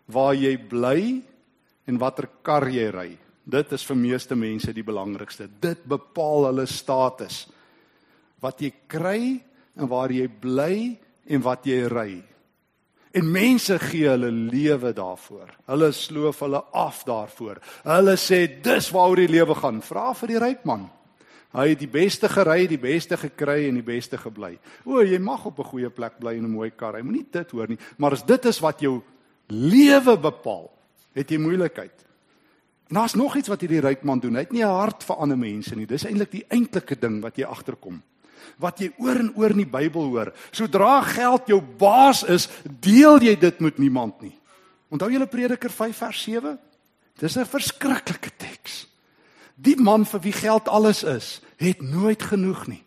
waar 0.09 0.33
jy 0.35 0.55
bly 0.57 1.21
en 1.85 2.01
watter 2.01 2.27
kar 2.41 2.67
jy 2.69 2.89
ry. 2.93 3.09
Dit 3.45 3.71
is 3.73 3.85
vir 3.85 3.97
meeste 3.97 4.35
mense 4.35 4.73
die 4.73 4.85
belangrikste. 4.85 5.47
Dit 5.61 5.85
bepaal 5.89 6.49
hulle 6.49 6.65
status. 6.69 7.45
Wat 8.41 8.61
jy 8.61 8.73
kry 8.89 9.21
en 9.77 9.89
waar 9.89 10.13
jy 10.13 10.27
bly 10.27 10.97
en 11.25 11.41
wat 11.41 11.65
jy 11.65 11.87
ry. 11.87 12.23
En 13.11 13.27
mense 13.31 13.75
gee 13.79 14.07
hulle 14.07 14.31
lewe 14.31 14.93
daarvoor. 14.95 15.49
Hulle 15.67 15.91
sloof 15.91 16.39
hulle 16.39 16.63
af 16.71 17.03
daarvoor. 17.03 17.59
Hulle 17.83 18.15
sê 18.15 18.45
dis 18.63 18.89
waaroor 18.91 19.19
die 19.19 19.31
lewe 19.31 19.55
gaan. 19.55 19.81
Vra 19.83 20.13
vir 20.15 20.31
die 20.31 20.39
ryk 20.39 20.63
man. 20.65 20.87
Hy 21.51 21.65
het 21.73 21.81
die 21.81 21.91
beste 21.91 22.29
gery, 22.31 22.63
die 22.71 22.79
beste 22.79 23.17
gekry 23.19 23.65
en 23.67 23.75
die 23.81 23.83
beste 23.83 24.15
gebly. 24.17 24.53
O, 24.87 25.01
jy 25.03 25.19
mag 25.19 25.43
op 25.45 25.59
'n 25.59 25.67
goeie 25.67 25.89
plek 25.89 26.19
bly 26.19 26.37
en 26.37 26.45
'n 26.45 26.51
mooi 26.51 26.71
kar 26.71 26.95
hê. 26.95 27.03
Moenie 27.03 27.27
dit 27.29 27.51
hoor 27.51 27.67
nie, 27.67 27.77
maar 27.97 28.13
as 28.13 28.23
dit 28.23 28.45
is 28.45 28.59
wat 28.59 28.79
jou 28.79 29.01
lewe 29.47 30.17
bepaal, 30.17 30.71
het 31.13 31.29
jy 31.29 31.37
moeilikheid. 31.37 32.05
En 32.87 32.95
daar's 32.95 33.15
nog 33.15 33.35
iets 33.35 33.47
wat 33.47 33.61
hierdie 33.61 33.81
ryk 33.81 34.03
man 34.03 34.19
doen. 34.19 34.35
Hy 34.35 34.39
het 34.39 34.51
nie 34.51 34.63
'n 34.63 34.67
hart 34.67 35.03
vir 35.03 35.15
ander 35.15 35.37
mense 35.37 35.75
nie. 35.75 35.85
Dis 35.85 36.05
eintlik 36.05 36.31
die 36.31 36.45
eintlike 36.49 36.99
ding 36.99 37.21
wat 37.21 37.35
jy 37.35 37.43
agterkom. 37.43 38.01
Wat 38.61 38.79
jy 38.79 38.91
oor 38.97 39.19
en 39.19 39.31
oor 39.35 39.53
in 39.55 39.63
die 39.63 39.69
Bybel 39.69 40.09
hoor. 40.13 40.33
Sodra 40.51 41.01
geld 41.01 41.47
jou 41.47 41.61
baas 41.61 42.23
is, 42.23 42.47
deel 42.63 43.21
jy 43.21 43.35
dit 43.39 43.59
met 43.59 43.77
niemand 43.77 44.21
nie. 44.21 44.35
Onthou 44.91 45.11
julle 45.11 45.27
Prediker 45.27 45.71
5 45.71 45.97
vers 45.97 46.23
7? 46.23 46.59
Dis 47.19 47.37
'n 47.37 47.45
verskriklike 47.45 48.31
teks. 48.37 48.87
Die 49.55 49.77
man 49.77 50.05
vir 50.05 50.21
wie 50.21 50.33
geld 50.33 50.67
alles 50.67 51.03
is, 51.03 51.41
het 51.57 51.81
nooit 51.81 52.21
genoeg 52.21 52.67
nie. 52.67 52.83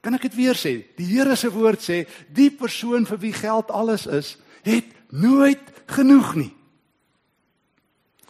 Kan 0.00 0.14
ek 0.14 0.22
dit 0.22 0.34
weer 0.34 0.54
sê? 0.54 0.84
Die 0.96 1.06
Here 1.06 1.36
se 1.36 1.48
woord 1.50 1.80
sê, 1.80 2.04
die 2.28 2.50
persoon 2.50 3.06
vir 3.06 3.18
wie 3.18 3.32
geld 3.32 3.70
alles 3.70 4.06
is, 4.06 4.36
het 4.62 4.84
nooit 5.10 5.62
genoeg 5.86 6.34
nie. 6.34 6.52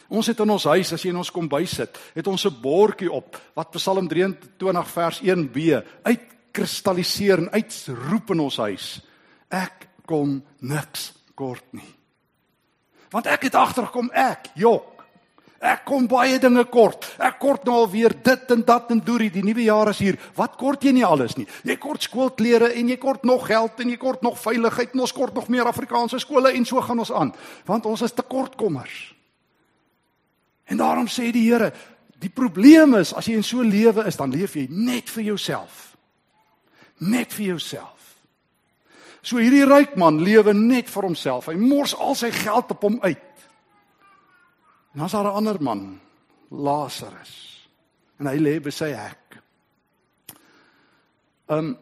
Ons 0.09 0.27
het 0.27 0.41
in 0.41 0.51
ons 0.51 0.65
huis 0.65 0.93
as 0.93 1.03
jy 1.03 1.11
in 1.15 1.21
ons 1.21 1.33
kombuis 1.33 1.75
sit, 1.81 1.99
het 2.15 2.27
ons 2.27 2.47
'n 2.47 2.61
bordjie 2.61 3.11
op 3.11 3.37
wat 3.55 3.71
Psalm 3.71 4.09
23 4.09 4.89
vers 4.89 5.21
1b 5.23 5.83
uitkristalliseer 6.03 7.39
en 7.39 7.51
uitroep 7.51 8.31
in 8.31 8.41
ons 8.41 8.57
huis. 8.57 9.01
Ek 9.51 9.89
kom 10.07 10.43
niks 10.61 11.13
kort 11.35 11.65
nie. 11.73 11.95
Want 13.11 13.27
ek 13.27 13.43
het 13.43 13.55
agtergekom 13.55 14.11
ek, 14.13 14.51
jok. 14.55 14.95
Ek 15.65 15.87
kom 15.89 16.05
baie 16.07 16.37
dinge 16.39 16.67
kort. 16.69 17.07
Ek 17.17 17.39
kort 17.41 17.65
nou 17.65 17.79
alweer 17.85 18.13
dit 18.23 18.51
en 18.53 18.65
dat 18.67 18.91
en 18.91 19.01
doorie. 19.01 19.31
Die 19.33 19.45
nuwe 19.45 19.65
jaar 19.65 19.89
is 19.89 19.99
hier. 19.99 20.19
Wat 20.37 20.59
kort 20.61 20.85
jy 20.85 20.93
nie 20.93 21.07
alles 21.07 21.39
nie. 21.39 21.47
Jy 21.65 21.79
kort 21.81 22.05
skoolklere 22.05 22.75
en 22.77 22.89
jy 22.89 22.99
kort 23.01 23.25
nog 23.25 23.47
geld 23.47 23.81
en 23.81 23.89
jy 23.89 23.97
kort 23.97 24.23
nog 24.23 24.37
veiligheid 24.43 24.93
en 24.93 25.01
ons 25.07 25.17
kort 25.17 25.35
nog 25.35 25.49
meer 25.49 25.71
Afrikaanse 25.71 26.21
skole 26.21 26.53
en 26.53 26.69
so 26.69 26.85
gaan 26.85 27.01
ons 27.01 27.13
aan. 27.13 27.33
Want 27.65 27.87
ons 27.87 28.05
is 28.05 28.13
tekortkommers. 28.13 29.15
En 30.65 30.77
daarom 30.77 31.07
sê 31.07 31.31
die 31.33 31.51
Here, 31.51 31.73
die 32.21 32.33
probleem 32.33 32.95
is 32.95 33.13
as 33.15 33.27
jy 33.27 33.37
in 33.37 33.45
so 33.45 33.61
'n 33.61 33.71
lewe 33.71 34.07
is, 34.07 34.17
dan 34.17 34.31
leef 34.31 34.55
jy 34.55 34.67
net 34.71 35.11
vir 35.11 35.23
jouself. 35.23 35.97
Net 36.99 37.33
vir 37.33 37.47
jouself. 37.47 37.95
So 39.25 39.37
hierdie 39.37 39.65
ryk 39.65 39.97
man 39.97 40.21
lewe 40.21 40.53
net 40.53 40.91
vir 40.93 41.03
homself. 41.03 41.47
Hy 41.47 41.55
mors 41.55 41.95
al 41.95 42.15
sy 42.15 42.31
geld 42.31 42.71
op 42.71 42.83
hom 42.83 42.99
uit. 43.03 43.49
En 44.93 45.01
dan's 45.01 45.13
daar 45.13 45.25
'n 45.25 45.37
ander 45.37 45.63
man, 45.63 46.01
Lazarus. 46.51 47.69
En 48.19 48.27
hy 48.27 48.37
lê 48.39 48.61
by 48.61 48.71
sy 48.71 48.93
hek. 48.93 49.43
Um 51.49 51.77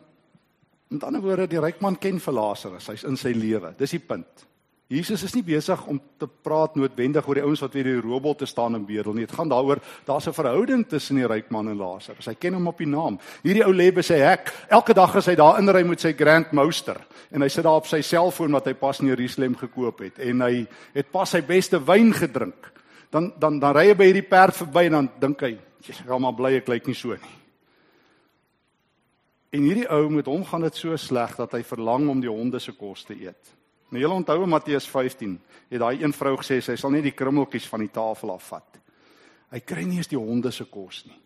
met 0.88 1.04
ander 1.04 1.20
woorde, 1.20 1.46
die 1.46 1.60
ryk 1.60 1.80
man 1.80 1.96
ken 1.96 2.20
vir 2.20 2.34
Lazarus. 2.34 2.86
Hy's 2.86 3.04
in 3.04 3.16
sy 3.16 3.32
lewe. 3.32 3.74
Dis 3.78 3.90
die 3.90 3.98
punt. 3.98 4.46
Jesus 4.92 5.22
is 5.24 5.32
nie 5.32 5.44
besig 5.46 5.80
om 5.88 5.96
te 6.20 6.26
praat 6.26 6.74
noodwendig 6.76 7.24
oor 7.28 7.38
die 7.38 7.44
ouens 7.46 7.62
wat 7.64 7.72
weer 7.72 7.86
die 7.88 8.00
robot 8.02 8.42
te 8.42 8.48
staan 8.48 8.74
en 8.76 8.84
bedel 8.84 9.14
nie. 9.16 9.24
Dit 9.24 9.36
gaan 9.38 9.48
daaroor 9.48 9.80
daar's 10.04 10.26
'n 10.28 10.36
verhouding 10.36 10.86
tussen 10.88 11.16
die 11.16 11.26
ryk 11.26 11.50
man 11.50 11.68
en 11.68 11.76
Lazarus. 11.76 12.26
Hy 12.26 12.34
ken 12.34 12.54
hom 12.54 12.66
op 12.66 12.78
die 12.78 12.86
naam. 12.86 13.18
Hierdie 13.42 13.64
ou 13.64 13.72
lê 13.72 13.90
by 13.94 14.02
sy 14.02 14.18
hek. 14.18 14.52
Elke 14.68 14.92
dag 14.94 15.16
as 15.16 15.26
hy 15.26 15.34
daar 15.34 15.58
inry 15.58 15.82
met 15.82 16.00
sy 16.00 16.12
Grand 16.12 16.52
Moster 16.52 17.00
en 17.30 17.40
hy 17.42 17.48
sit 17.48 17.64
daar 17.64 17.76
op 17.76 17.86
sy 17.86 18.02
selfoon 18.02 18.52
wat 18.52 18.66
hy 18.66 18.74
pas 18.74 19.00
in 19.00 19.08
Jerusalem 19.08 19.56
gekoop 19.56 19.98
het 20.00 20.18
en 20.18 20.40
hy 20.40 20.66
het 20.94 21.10
pas 21.10 21.30
sy 21.30 21.40
beste 21.40 21.78
wyn 21.78 22.12
gedrink. 22.12 22.72
Dan 23.10 23.32
dan 23.38 23.58
dan 23.58 23.74
ry 23.74 23.88
hy 23.88 23.94
by 23.94 24.04
hierdie 24.04 24.28
perd 24.28 24.56
verby 24.56 24.86
en 24.86 24.92
dan 24.92 25.10
dink 25.20 25.40
hy, 25.40 25.58
"Jesus, 25.80 26.04
gaan 26.06 26.20
maar 26.20 26.34
bly 26.34 26.56
ek 26.56 26.68
lyk 26.68 26.86
nie 26.86 26.94
so 26.94 27.08
nie." 27.08 27.42
En 29.52 29.62
hierdie 29.62 29.88
ou 29.90 30.08
met 30.10 30.26
hom 30.26 30.44
gaan 30.44 30.60
dit 30.60 30.74
so 30.74 30.96
sleg 30.96 31.36
dat 31.36 31.52
hy 31.52 31.62
verlang 31.62 32.08
om 32.08 32.20
die 32.20 32.30
honde 32.30 32.60
se 32.60 32.72
kos 32.72 33.04
te 33.04 33.14
eet. 33.14 33.61
Nou 33.92 34.00
julle 34.00 34.16
onthou 34.16 34.38
in 34.46 34.48
Matteus 34.48 34.86
15, 34.88 35.34
het 35.68 35.80
daai 35.82 36.00
een 36.00 36.14
vrou 36.16 36.38
gesê 36.40 36.62
sy 36.64 36.78
sal 36.80 36.94
net 36.94 37.04
die 37.04 37.16
krummeltjies 37.16 37.66
van 37.68 37.82
die 37.84 37.90
tafel 37.92 38.32
afvat. 38.32 38.78
Hy 39.52 39.60
kry 39.68 39.82
nie 39.84 39.98
eens 40.00 40.08
die 40.08 40.20
honde 40.20 40.52
se 40.52 40.64
kos 40.72 41.02
nie. 41.04 41.18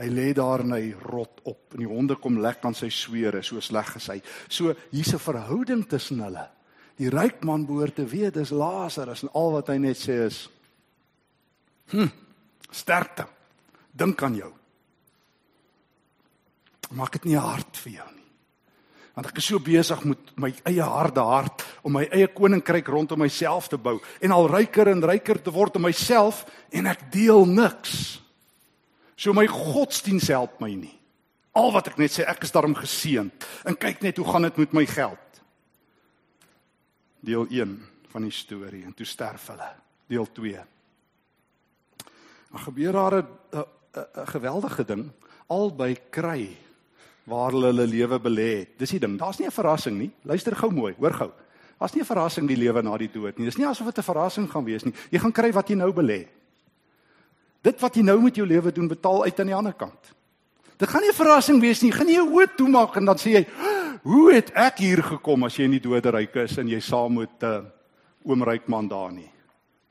Hy 0.00 0.06
lê 0.08 0.30
daar 0.32 0.64
en 0.64 0.72
hy 0.72 0.94
rot 0.96 1.42
op 1.44 1.74
en 1.76 1.82
die 1.82 1.90
honde 1.90 2.16
kom 2.16 2.38
lek 2.40 2.64
aan 2.64 2.76
sy 2.76 2.88
swere 2.88 3.42
so 3.44 3.60
sleg 3.60 3.90
gesê. 3.98 4.16
So 4.48 4.72
hier's 4.92 5.12
'n 5.12 5.18
verhouding 5.18 5.84
tussen 5.88 6.20
hulle. 6.24 6.48
Die 6.96 7.10
ryk 7.10 7.44
man 7.44 7.66
behoort 7.66 7.94
te 7.96 8.06
weet 8.06 8.34
dis 8.34 8.50
Lazarus 8.50 9.22
en 9.22 9.32
al 9.34 9.52
wat 9.52 9.68
hy 9.68 9.76
net 9.78 9.96
sê 9.96 10.24
is 10.26 10.48
hm 11.92 12.08
sterkte. 12.70 13.26
Dink 13.92 14.22
aan 14.22 14.36
jou. 14.36 14.52
Maak 16.92 17.12
dit 17.12 17.24
nie 17.24 17.36
hard 17.36 17.76
vir 17.76 17.92
jou 17.92 18.10
nie 18.14 18.19
want 19.14 19.26
ek 19.26 19.40
is 19.40 19.48
so 19.50 19.58
besig 19.58 20.04
met 20.06 20.32
my 20.40 20.50
eie 20.68 20.86
harde 20.86 21.22
hart 21.24 21.64
om 21.82 21.96
my 21.98 22.06
eie 22.14 22.28
koninkryk 22.30 22.88
rondom 22.88 23.20
myself 23.20 23.68
te 23.68 23.78
bou 23.80 23.98
en 24.22 24.32
al 24.32 24.48
ryker 24.48 24.88
en 24.92 25.02
ryker 25.02 25.42
te 25.42 25.52
word 25.54 25.76
om 25.76 25.86
myself 25.88 26.44
en 26.72 26.86
ek 26.86 27.08
deel 27.12 27.44
niks. 27.46 28.20
So 29.16 29.34
my 29.36 29.46
godsdiens 29.50 30.30
help 30.32 30.60
my 30.62 30.72
nie. 30.72 30.96
Al 31.58 31.72
wat 31.74 31.90
ek 31.90 31.98
net 31.98 32.14
sê, 32.14 32.24
ek 32.24 32.46
is 32.46 32.54
daarom 32.54 32.76
geseënd. 32.78 33.44
En 33.66 33.76
kyk 33.76 34.04
net 34.06 34.20
hoe 34.20 34.26
gaan 34.28 34.46
dit 34.46 34.60
met 34.62 34.76
my 34.78 34.84
geld. 34.86 35.40
Deel 37.26 37.48
1 37.50 37.74
van 38.14 38.24
die 38.24 38.32
storie 38.32 38.84
en 38.86 38.94
toe 38.96 39.06
sterf 39.06 39.50
hulle. 39.52 39.68
Deel 40.08 40.28
2. 40.38 40.62
Maar 42.50 42.64
gebeur 42.70 42.92
daar 42.92 43.16
'n 43.22 43.26
'n 43.90 44.26
geweldige 44.26 44.84
ding 44.84 45.10
albei 45.46 45.98
kry 46.10 46.56
waar 47.30 47.54
hulle 47.54 47.70
hulle 47.70 47.86
lewe 47.86 48.18
belê 48.18 48.48
het. 48.58 48.74
Dis 48.80 48.96
die 48.96 49.00
ding. 49.02 49.16
Daar's 49.18 49.38
nie 49.38 49.46
'n 49.46 49.54
verrassing 49.54 49.96
nie. 49.98 50.10
Luister 50.22 50.56
gou 50.56 50.70
mooi, 50.72 50.94
hoor 50.98 51.12
gou. 51.12 51.30
Daar's 51.78 51.94
nie 51.94 52.02
'n 52.02 52.06
verrassing 52.06 52.48
die 52.48 52.56
lewe 52.56 52.82
na 52.82 52.96
die 52.96 53.10
dood 53.10 53.38
nie. 53.38 53.46
Dis 53.46 53.56
nie 53.56 53.66
asof 53.66 53.86
dit 53.86 53.98
'n 53.98 54.02
verrassing 54.02 54.50
gaan 54.50 54.64
wees 54.64 54.84
nie. 54.84 54.94
Jy 55.10 55.18
gaan 55.18 55.32
kry 55.32 55.52
wat 55.52 55.68
jy 55.68 55.76
nou 55.76 55.92
belê. 55.92 56.26
Dit 57.62 57.80
wat 57.80 57.94
jy 57.94 58.02
nou 58.02 58.20
met 58.20 58.34
jou 58.34 58.46
lewe 58.46 58.72
doen, 58.72 58.88
betaal 58.88 59.24
uit 59.24 59.40
aan 59.40 59.46
die 59.46 59.54
ander 59.54 59.72
kant. 59.72 60.14
Dit 60.76 60.88
gaan 60.88 61.02
nie 61.02 61.10
'n 61.10 61.14
verrassing 61.14 61.60
wees 61.60 61.82
nie. 61.82 61.92
Gaan 61.92 62.06
nie 62.06 62.16
jou 62.16 62.28
oë 62.28 62.56
toemaak 62.56 62.96
en 62.96 63.04
dan 63.04 63.16
sê 63.16 63.30
jy, 63.30 63.46
"Hoe 64.02 64.32
het 64.32 64.50
ek 64.54 64.78
hier 64.78 65.02
gekom 65.02 65.44
as 65.44 65.56
jy 65.56 65.64
in 65.64 65.70
die 65.70 65.80
doderyk 65.80 66.36
is 66.36 66.58
en 66.58 66.68
jy 66.68 66.80
saam 66.80 67.14
met 67.14 67.42
'n 67.42 67.46
uh, 67.46 67.62
oom 68.24 68.42
Rykman 68.42 68.88
daar 68.88 69.12
nie?" 69.12 69.30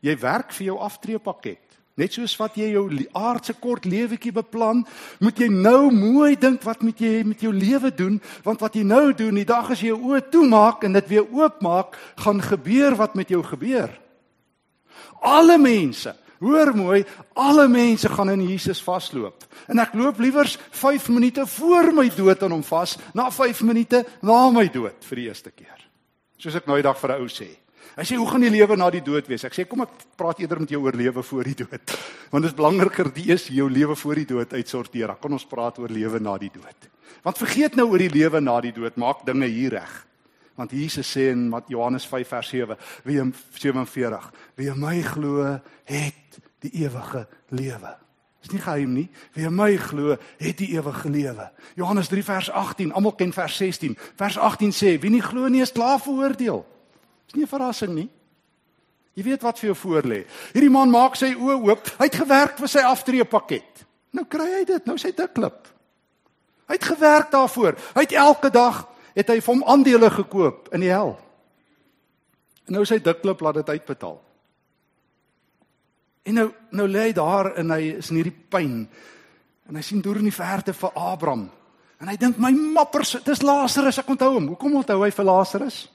Jy 0.01 0.17
werk 0.17 0.51
vir 0.51 0.65
jou 0.65 0.77
aftreepakket. 0.79 1.68
Net 1.99 2.15
soos 2.15 2.37
wat 2.39 2.55
jy 2.55 2.69
jou 2.71 2.85
aardse 3.17 3.53
kort 3.59 3.83
lewetjie 3.89 4.31
beplan, 4.31 4.85
moet 5.19 5.41
jy 5.41 5.49
nou 5.51 5.89
mooi 5.91 6.37
dink 6.39 6.63
wat 6.63 6.83
moet 6.85 7.01
jy 7.03 7.25
met 7.27 7.43
jou 7.43 7.51
lewe 7.51 7.91
doen, 7.91 8.21
want 8.45 8.63
wat 8.63 8.77
jy 8.79 8.85
nou 8.87 9.11
doen, 9.11 9.35
die 9.35 9.47
dag 9.47 9.73
as 9.73 9.83
jy 9.83 9.91
jou 9.91 10.13
oë 10.13 10.29
toemaak 10.31 10.85
en 10.87 10.95
dit 10.95 11.11
weer 11.11 11.27
oopmaak, 11.27 11.97
gaan 12.23 12.39
gebeur 12.39 12.95
wat 12.99 13.19
met 13.19 13.33
jou 13.33 13.43
gebeur. 13.43 13.91
Alle 15.27 15.57
mense, 15.59 16.13
hoor 16.39 16.71
mooi, 16.77 17.03
alle 17.35 17.67
mense 17.67 18.07
gaan 18.09 18.31
in 18.31 18.47
Jesus 18.47 18.79
vasloop. 18.83 19.43
En 19.67 19.83
ek 19.83 19.97
loop 19.99 20.21
liewers 20.23 20.55
5 20.71 21.09
minute 21.11 21.43
voor 21.57 21.91
my 21.99 22.07
dood 22.15 22.43
aan 22.47 22.55
hom 22.55 22.63
vas, 22.63 22.95
na 23.11 23.27
5 23.27 23.65
minute 23.67 24.05
na 24.23 24.45
my 24.55 24.69
dood 24.71 25.03
vir 25.11 25.19
die 25.19 25.27
eerste 25.27 25.51
keer. 25.51 25.83
Soos 26.39 26.55
ek 26.55 26.69
nou 26.69 26.79
die 26.79 26.87
dag 26.87 26.95
vir 26.95 27.11
'n 27.17 27.21
ou 27.21 27.27
sê. 27.27 27.49
Hy 27.99 28.05
sê 28.07 28.15
hoe 28.15 28.29
gaan 28.29 28.45
die 28.45 28.51
lewe 28.53 28.77
na 28.79 28.85
die 28.95 29.01
dood 29.03 29.27
wees? 29.27 29.43
Ek 29.43 29.51
sê 29.57 29.65
kom 29.67 29.81
ek 29.83 29.91
praat 30.15 30.37
eerder 30.39 30.61
met 30.63 30.71
jou 30.71 30.79
oor 30.85 30.95
lewe 30.95 31.19
voor 31.19 31.49
die 31.49 31.55
dood. 31.65 31.95
Want 32.31 32.45
dit 32.45 32.53
is 32.53 32.55
belangriker 32.55 33.09
die 33.11 33.25
is 33.35 33.49
jou 33.51 33.65
lewe 33.67 33.97
voor 33.99 34.21
die 34.21 34.29
dood 34.29 34.55
uitsorteer. 34.55 35.11
Dan 35.11 35.19
kan 35.19 35.35
ons 35.35 35.43
praat 35.49 35.81
oor 35.83 35.91
lewe 35.91 36.21
na 36.23 36.37
die 36.39 36.51
dood. 36.53 36.87
Want 37.25 37.41
vergeet 37.41 37.75
nou 37.75 37.89
oor 37.91 37.99
die 37.99 38.13
lewe 38.13 38.39
na 38.39 38.55
die 38.63 38.71
dood, 38.71 38.95
maak 38.95 39.25
dinge 39.27 39.51
hier 39.51 39.75
reg. 39.75 39.97
Want 40.55 40.71
Jesus 40.71 41.11
sê 41.11 41.27
in 41.33 41.51
Johannes 41.67 42.07
5 42.07 42.31
vers 42.37 42.53
7, 42.55 42.79
wie 43.03 43.19
47, 43.59 44.31
wie 44.55 44.71
my 44.79 44.95
glo, 45.03 45.59
het 45.91 46.39
die 46.63 46.71
ewige 46.85 47.27
lewe. 47.51 47.93
Dis 48.39 48.55
nie 48.55 48.63
geheim 48.63 48.95
nie. 48.95 49.07
Wie 49.35 49.43
in 49.43 49.55
my 49.59 49.73
glo, 49.75 50.15
het 50.39 50.59
die 50.63 50.71
ewige 50.79 51.11
lewe. 51.11 51.51
Johannes 51.75 52.07
3 52.07 52.23
vers 52.23 52.55
18, 52.63 52.95
almal 52.95 53.19
ken 53.19 53.35
vers 53.35 53.59
16. 53.59 53.99
Vers 54.15 54.39
18 54.39 54.71
sê, 54.71 54.95
wie 55.03 55.11
nie 55.11 55.23
glo 55.23 55.51
nie 55.51 55.67
is 55.67 55.75
klaar 55.75 55.99
veroordeel. 55.99 56.63
Dis 57.29 57.37
nie 57.37 57.45
'n 57.45 57.47
verrassing 57.47 57.93
nie. 57.93 58.09
Jy 59.13 59.23
weet 59.23 59.41
wat 59.41 59.59
vir 59.59 59.73
jou 59.73 59.77
voorlê. 59.77 60.25
Hierdie 60.53 60.71
man 60.71 60.89
maak 60.89 61.15
sy 61.15 61.33
oë 61.35 61.57
oop. 61.67 61.89
Hy 61.99 62.07
het 62.07 62.15
gewerk 62.15 62.57
vir 62.57 62.67
sy 62.67 62.79
aftreepakket. 62.79 63.85
Nou 64.11 64.25
kry 64.25 64.47
hy 64.59 64.63
dit. 64.65 64.85
Nou 64.85 64.97
sy 64.97 65.11
dik 65.11 65.33
klip. 65.33 65.67
Hy 66.67 66.77
het 66.77 66.83
gewerk 66.83 67.31
daarvoor. 67.31 67.75
Hy 67.95 68.01
het 68.01 68.11
elke 68.11 68.49
dag 68.49 68.87
het 69.15 69.27
hy 69.27 69.39
vir 69.41 69.53
hom 69.53 69.63
aandele 69.67 70.09
gekoop 70.09 70.69
in 70.73 70.85
die 70.85 70.89
hel. 70.89 71.17
En 72.67 72.73
nou 72.77 72.85
sy 72.85 72.99
dik 73.03 73.21
klip 73.21 73.41
laat 73.41 73.59
dit 73.59 73.69
uitbetaal. 73.69 74.19
En 76.29 76.33
nou 76.33 76.49
nou 76.71 76.87
lê 76.87 77.09
hy 77.09 77.13
daar 77.13 77.53
en 77.57 77.71
hy 77.71 77.95
is 77.99 78.09
in 78.09 78.21
hierdie 78.21 78.35
pyn. 78.49 78.83
En 79.69 79.75
hy 79.75 79.81
sien 79.85 80.01
deur 80.01 80.17
in 80.17 80.29
die 80.29 80.33
verte 80.33 80.73
vir 80.73 80.95
Abraham. 80.95 81.49
En 81.99 82.07
hy 82.07 82.15
dink 82.15 82.37
my 82.39 82.51
mappers, 82.55 83.17
dis 83.25 83.41
Lazarus, 83.43 83.99
ek 83.99 84.09
onthou 84.09 84.35
hom. 84.37 84.53
Hoekom 84.53 84.77
onthou 84.79 85.01
hy 85.03 85.09
vir 85.11 85.27
Lazarus? 85.27 85.89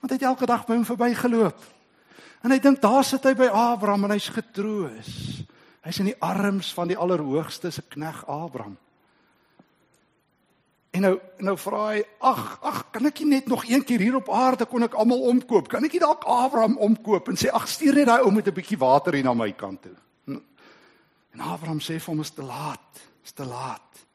Want 0.00 0.12
hy 0.12 0.18
het 0.18 0.28
elke 0.28 0.48
dag 0.48 0.66
by 0.66 0.78
hom 0.78 0.84
verbygeloop. 0.88 1.64
En 2.42 2.50
hy 2.54 2.58
dink 2.58 2.80
daar 2.80 3.04
sit 3.04 3.24
hy 3.24 3.34
by 3.36 3.50
Abraham 3.52 4.08
en 4.08 4.14
hy's 4.16 4.30
getroos. 4.32 5.10
Hy's 5.84 5.98
in 6.00 6.10
die 6.10 6.20
arms 6.24 6.72
van 6.76 6.88
die 6.88 6.96
Allerhoogste 6.96 7.70
se 7.72 7.82
knegg 7.82 8.24
Abraham. 8.26 8.78
En 10.90 11.04
nou 11.06 11.14
nou 11.38 11.54
vra 11.60 11.84
hy, 11.92 12.00
ag, 12.26 12.44
ag, 12.66 12.80
kan 12.90 13.06
ek 13.06 13.20
net 13.28 13.46
nog 13.48 13.62
een 13.68 13.84
keer 13.86 14.02
hier 14.02 14.16
op 14.18 14.30
aarde 14.34 14.66
kon 14.66 14.82
ek 14.82 14.96
almal 14.98 15.22
omkoop? 15.30 15.68
Kan 15.70 15.86
ek 15.86 15.94
nie 15.94 16.02
dalk 16.02 16.26
Abraham 16.26 16.74
omkoop 16.82 17.30
en 17.30 17.38
sê 17.38 17.52
ag, 17.54 17.68
stuur 17.70 18.00
net 18.00 18.08
daai 18.10 18.24
ou 18.24 18.32
met 18.34 18.48
'n 18.48 18.56
bietjie 18.56 18.80
water 18.80 19.14
hier 19.14 19.24
na 19.24 19.34
my 19.34 19.52
kant 19.52 19.82
toe? 19.82 19.96
En 21.32 21.40
Abraham 21.40 21.78
sê 21.78 22.00
vir 22.00 22.10
hom 22.10 22.20
is 22.20 22.30
te 22.34 22.42
laat, 22.42 23.00
is 23.24 23.32
te 23.32 23.44
laat. 23.44 24.06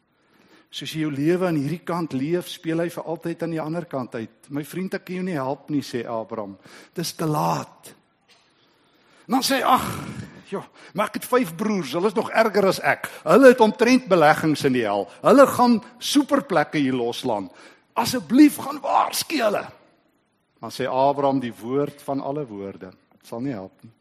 Soos 0.75 0.91
jy 0.91 1.05
jou 1.05 1.11
lewe 1.13 1.47
aan 1.47 1.55
hierdie 1.55 1.83
kant 1.87 2.11
leef, 2.17 2.49
speel 2.51 2.81
hy 2.83 2.89
vir 2.91 3.05
altyd 3.07 3.45
aan 3.45 3.53
die 3.55 3.61
ander 3.63 3.85
kant 3.87 4.17
uit. 4.19 4.49
My 4.51 4.65
vriend, 4.67 4.97
ek 4.97 5.05
kan 5.07 5.21
jou 5.21 5.23
nie 5.23 5.37
help 5.37 5.69
nie, 5.71 5.83
sê 5.85 6.01
Abraham. 6.03 6.57
Dis 6.97 7.13
te 7.15 7.27
laat. 7.29 7.93
En 9.25 9.37
dan 9.37 9.45
sê 9.45 9.61
ag, 9.63 9.85
Ja, 10.51 10.61
maar 10.93 11.09
ek 11.09 11.17
het 11.17 11.25
vyf 11.25 11.55
broers, 11.57 11.95
hulle 11.97 12.11
is 12.11 12.17
nog 12.17 12.29
erger 12.29 12.67
as 12.69 12.79
ek. 12.85 13.07
Hulle 13.25 13.49
het 13.49 13.61
omtrent 13.65 14.05
beleggings 14.09 14.61
in 14.67 14.75
die 14.77 14.83
hel. 14.85 15.07
Hulle 15.23 15.47
gaan 15.49 15.79
superplekke 15.97 16.77
hier 16.77 16.93
loslaan. 16.93 17.47
Asseblief 17.97 18.59
gaan 18.61 18.77
waarsku 18.83 19.39
hulle. 19.41 19.63
Dan 20.61 20.73
sê 20.73 20.85
Abraham 20.85 21.41
die 21.41 21.53
woord 21.63 22.03
van 22.05 22.21
alle 22.21 22.45
woorde. 22.45 22.91
Dit 23.17 23.31
sal 23.31 23.41
nie 23.41 23.55
help 23.55 23.73
nie. 23.81 23.93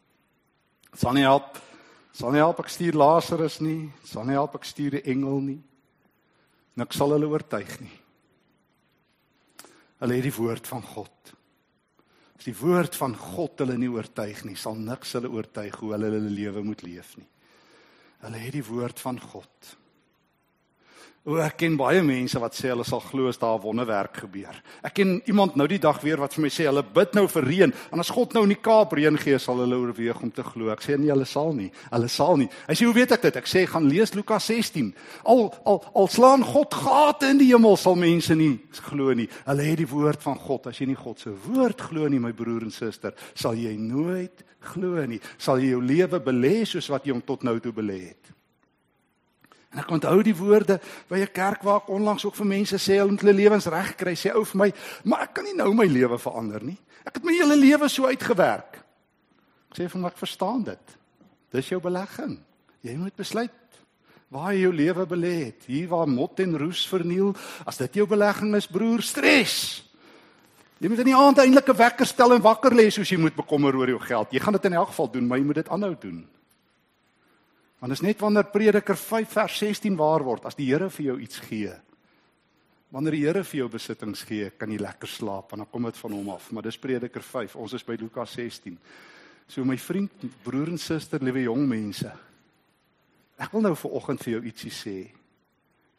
Dit 0.90 1.00
sal 1.00 1.16
nie 1.16 1.24
help. 1.24 1.56
Sal 2.14 2.34
nie 2.34 2.44
help 2.44 2.60
ek 2.60 2.70
stuur 2.70 2.98
Lazarus 3.00 3.62
nie. 3.64 3.88
Sal 4.04 4.28
nie 4.28 4.36
help 4.36 4.54
ek 4.60 4.68
stuur 4.68 5.00
'n 5.00 5.08
engel 5.16 5.40
nie. 5.40 5.60
Niks 6.80 6.98
sal 6.98 7.14
hulle 7.14 7.28
oortuig 7.30 7.76
nie. 7.82 7.92
Hulle 10.02 10.18
het 10.18 10.26
die 10.26 10.34
woord 10.34 10.66
van 10.68 10.82
God. 10.82 11.34
As 12.34 12.48
die 12.48 12.56
woord 12.58 12.96
van 12.98 13.14
God 13.16 13.62
hulle 13.62 13.76
nie 13.78 13.92
oortuig 13.92 14.42
nie, 14.44 14.56
sal 14.58 14.76
niks 14.76 15.14
hulle 15.16 15.30
oortuig 15.32 15.76
hoe 15.80 15.94
hulle 15.94 16.10
hulle 16.10 16.32
lewe 16.34 16.64
moet 16.66 16.82
leef 16.84 17.14
nie. 17.20 17.28
Hulle 18.24 18.40
het 18.42 18.56
die 18.56 18.66
woord 18.66 19.00
van 19.00 19.20
God. 19.20 19.74
O, 21.24 21.38
ek 21.40 21.54
ken 21.62 21.76
baie 21.80 22.02
mense 22.04 22.36
wat 22.36 22.52
sê 22.52 22.68
hulle 22.68 22.84
sal 22.84 23.00
glo 23.00 23.30
as 23.30 23.38
daar 23.40 23.56
'n 23.56 23.62
wonderwerk 23.64 24.16
gebeur. 24.16 24.52
Ek 24.84 24.92
ken 24.92 25.22
iemand 25.24 25.56
nou 25.56 25.66
die 25.66 25.78
dag 25.78 25.98
weer 26.02 26.20
wat 26.20 26.34
vir 26.34 26.42
my 26.42 26.48
sê 26.50 26.66
hulle 26.68 26.82
bid 26.82 27.14
nou 27.14 27.26
vir 27.26 27.42
reën 27.44 27.72
en 27.92 27.98
as 27.98 28.10
God 28.10 28.34
nou 28.34 28.42
in 28.42 28.50
die 28.50 28.60
Kaap 28.60 28.92
reën 28.92 29.16
gee, 29.16 29.38
sal 29.38 29.56
hulle 29.56 29.74
oorweeg 29.74 30.22
om 30.22 30.30
te 30.30 30.42
glo. 30.42 30.68
Ek 30.68 30.82
sê 30.82 30.98
nee, 30.98 31.08
hulle 31.08 31.24
sal 31.24 31.54
nie. 31.54 31.72
Hulle 31.90 32.08
sal 32.08 32.36
nie. 32.36 32.50
Hy 32.68 32.74
sê 32.74 32.84
hoe 32.84 32.92
weet 32.92 33.12
ek 33.12 33.22
dit? 33.22 33.36
Ek 33.36 33.46
sê 33.46 33.66
gaan 33.66 33.88
lees 33.88 34.12
Lukas 34.14 34.44
16. 34.44 34.94
Al 35.24 35.54
al 35.64 35.84
al 35.94 36.08
slaan 36.08 36.44
God 36.44 36.74
gate 36.74 37.30
in 37.30 37.38
die 37.38 37.54
hemel 37.54 37.76
sal 37.76 37.96
mense 37.96 38.34
nie 38.34 38.60
glo 38.90 39.14
nie. 39.14 39.28
Hulle 39.46 39.62
het 39.62 39.78
die 39.78 39.88
woord 39.88 40.22
van 40.22 40.36
God. 40.36 40.66
As 40.66 40.78
jy 40.78 40.86
nie 40.86 40.94
God 40.94 41.18
se 41.18 41.30
woord 41.30 41.80
glo 41.80 42.06
nie, 42.06 42.20
my 42.20 42.32
broer 42.32 42.62
en 42.64 42.70
suster, 42.70 43.14
sal 43.34 43.54
jy 43.54 43.78
nooit 43.78 44.44
glo 44.60 45.06
nie. 45.06 45.20
Sal 45.38 45.56
jy 45.56 45.70
jou 45.70 45.80
lewe 45.80 46.20
belê 46.20 46.66
soos 46.66 46.90
wat 46.90 47.06
jy 47.06 47.12
hom 47.12 47.22
tot 47.22 47.42
nou 47.44 47.58
toe 47.60 47.72
belê 47.72 48.12
het. 48.12 48.34
En 49.74 49.82
ek 49.82 49.90
onthou 49.90 50.22
die 50.22 50.36
woorde 50.38 50.78
by 51.10 51.18
'n 51.18 51.32
kerk 51.32 51.62
waar 51.62 51.82
ek 51.82 51.88
onlangs 51.88 52.24
ook 52.24 52.34
vir 52.34 52.46
mense 52.46 52.76
sê 52.78 52.98
hulle 52.98 53.10
moet 53.10 53.20
hulle 53.20 53.34
lewens 53.34 53.66
regkry. 53.66 54.14
Sê 54.14 54.30
ou 54.34 54.44
vir 54.44 54.58
my, 54.58 54.72
maar 55.04 55.22
ek 55.22 55.34
kan 55.34 55.44
nie 55.44 55.54
nou 55.54 55.74
my 55.74 55.86
lewe 55.86 56.18
verander 56.18 56.62
nie. 56.62 56.78
Ek 57.04 57.14
het 57.14 57.24
my 57.24 57.32
hele 57.32 57.56
lewe 57.56 57.88
so 57.88 58.06
uitgewerk. 58.06 58.84
Ek 59.70 59.76
sê 59.76 59.88
vir 59.88 59.92
hom 59.92 60.06
ek 60.06 60.16
verstaan 60.16 60.62
dit. 60.62 60.96
Dis 61.50 61.68
jou 61.68 61.80
belegging. 61.80 62.38
Jy 62.82 62.96
moet 62.96 63.16
besluit 63.16 63.50
waar 64.28 64.52
jy 64.52 64.64
jou 64.64 64.72
lewe 64.72 65.06
belê 65.06 65.34
het. 65.44 65.66
Hier 65.66 65.88
waar 65.88 66.08
mot 66.08 66.40
en 66.40 66.58
roes 66.58 66.86
verniel, 66.90 67.34
as 67.66 67.76
dit 67.76 67.94
jou 67.94 68.06
belegging 68.06 68.54
is, 68.54 68.66
broer, 68.66 69.02
stres. 69.02 69.84
Jy 70.82 70.90
moet 70.90 70.98
in 71.04 71.12
die 71.12 71.16
aand 71.16 71.38
eintlik 71.38 71.68
'n 71.68 71.76
wekker 71.76 72.06
stel 72.06 72.34
en 72.34 72.42
wakker 72.42 72.74
lê 72.74 72.90
soos 72.90 73.08
jy 73.08 73.16
moet 73.16 73.34
bekommer 73.34 73.76
oor 73.76 73.88
jou 73.88 74.00
geld. 74.00 74.32
Jy 74.32 74.40
gaan 74.40 74.52
dit 74.52 74.64
in 74.64 74.72
elk 74.72 74.88
geval 74.88 75.10
doen, 75.10 75.26
maar 75.26 75.38
jy 75.38 75.44
moet 75.44 75.54
dit 75.54 75.68
aanhou 75.68 75.96
doen. 76.00 76.28
Want 77.84 77.92
dit 77.92 78.00
is 78.00 78.08
net 78.08 78.22
wanneer 78.24 78.46
Prediker 78.48 78.96
5 78.96 79.28
vers 79.28 79.56
16 79.60 79.96
waar 80.00 80.22
word 80.24 80.46
as 80.48 80.54
die 80.56 80.70
Here 80.70 80.86
vir 80.88 81.04
jou 81.04 81.16
iets 81.20 81.42
gee. 81.44 81.72
Wanneer 82.88 83.12
die 83.12 83.20
Here 83.26 83.42
vir 83.44 83.58
jou 83.58 83.66
besittings 83.74 84.22
gee, 84.24 84.46
kan 84.56 84.72
jy 84.72 84.78
lekker 84.80 85.10
slaap 85.12 85.52
want 85.52 85.60
dan 85.60 85.68
kom 85.68 85.84
dit 85.84 86.00
van 86.00 86.14
hom 86.16 86.30
af. 86.32 86.46
Maar 86.48 86.64
dis 86.64 86.80
Prediker 86.80 87.20
5. 87.20 87.58
Ons 87.60 87.74
is 87.76 87.84
by 87.84 87.98
Lukas 88.00 88.32
16. 88.38 88.78
So 89.52 89.68
my 89.68 89.76
vriend, 89.76 90.24
broer 90.46 90.72
en 90.72 90.80
suster, 90.80 91.20
liewe 91.20 91.44
jong 91.44 91.68
mense. 91.68 92.14
Ek 93.36 93.52
wil 93.52 93.66
nou 93.68 93.74
vir 93.76 94.00
oggend 94.00 94.24
vir 94.24 94.38
jou 94.38 94.42
ietsie 94.48 94.72
sê. 94.72 94.98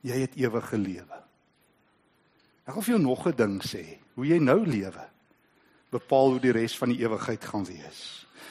Jy 0.09 0.23
het 0.25 0.41
ewige 0.41 0.81
lewe. 0.81 1.21
Ek 2.65 2.73
wil 2.73 2.87
vir 2.89 2.95
jou 2.95 3.03
nog 3.03 3.27
'n 3.27 3.37
ding 3.37 3.61
sê. 3.61 3.99
Hoe 4.15 4.25
jy 4.25 4.41
nou 4.41 4.65
lewe 4.65 5.05
bepaal 5.95 6.35
hoe 6.35 6.43
die 6.43 6.53
res 6.55 6.75
van 6.77 6.91
die 6.91 7.01
ewigheid 7.03 7.45
gaan 7.45 7.65
wees. 7.67 8.03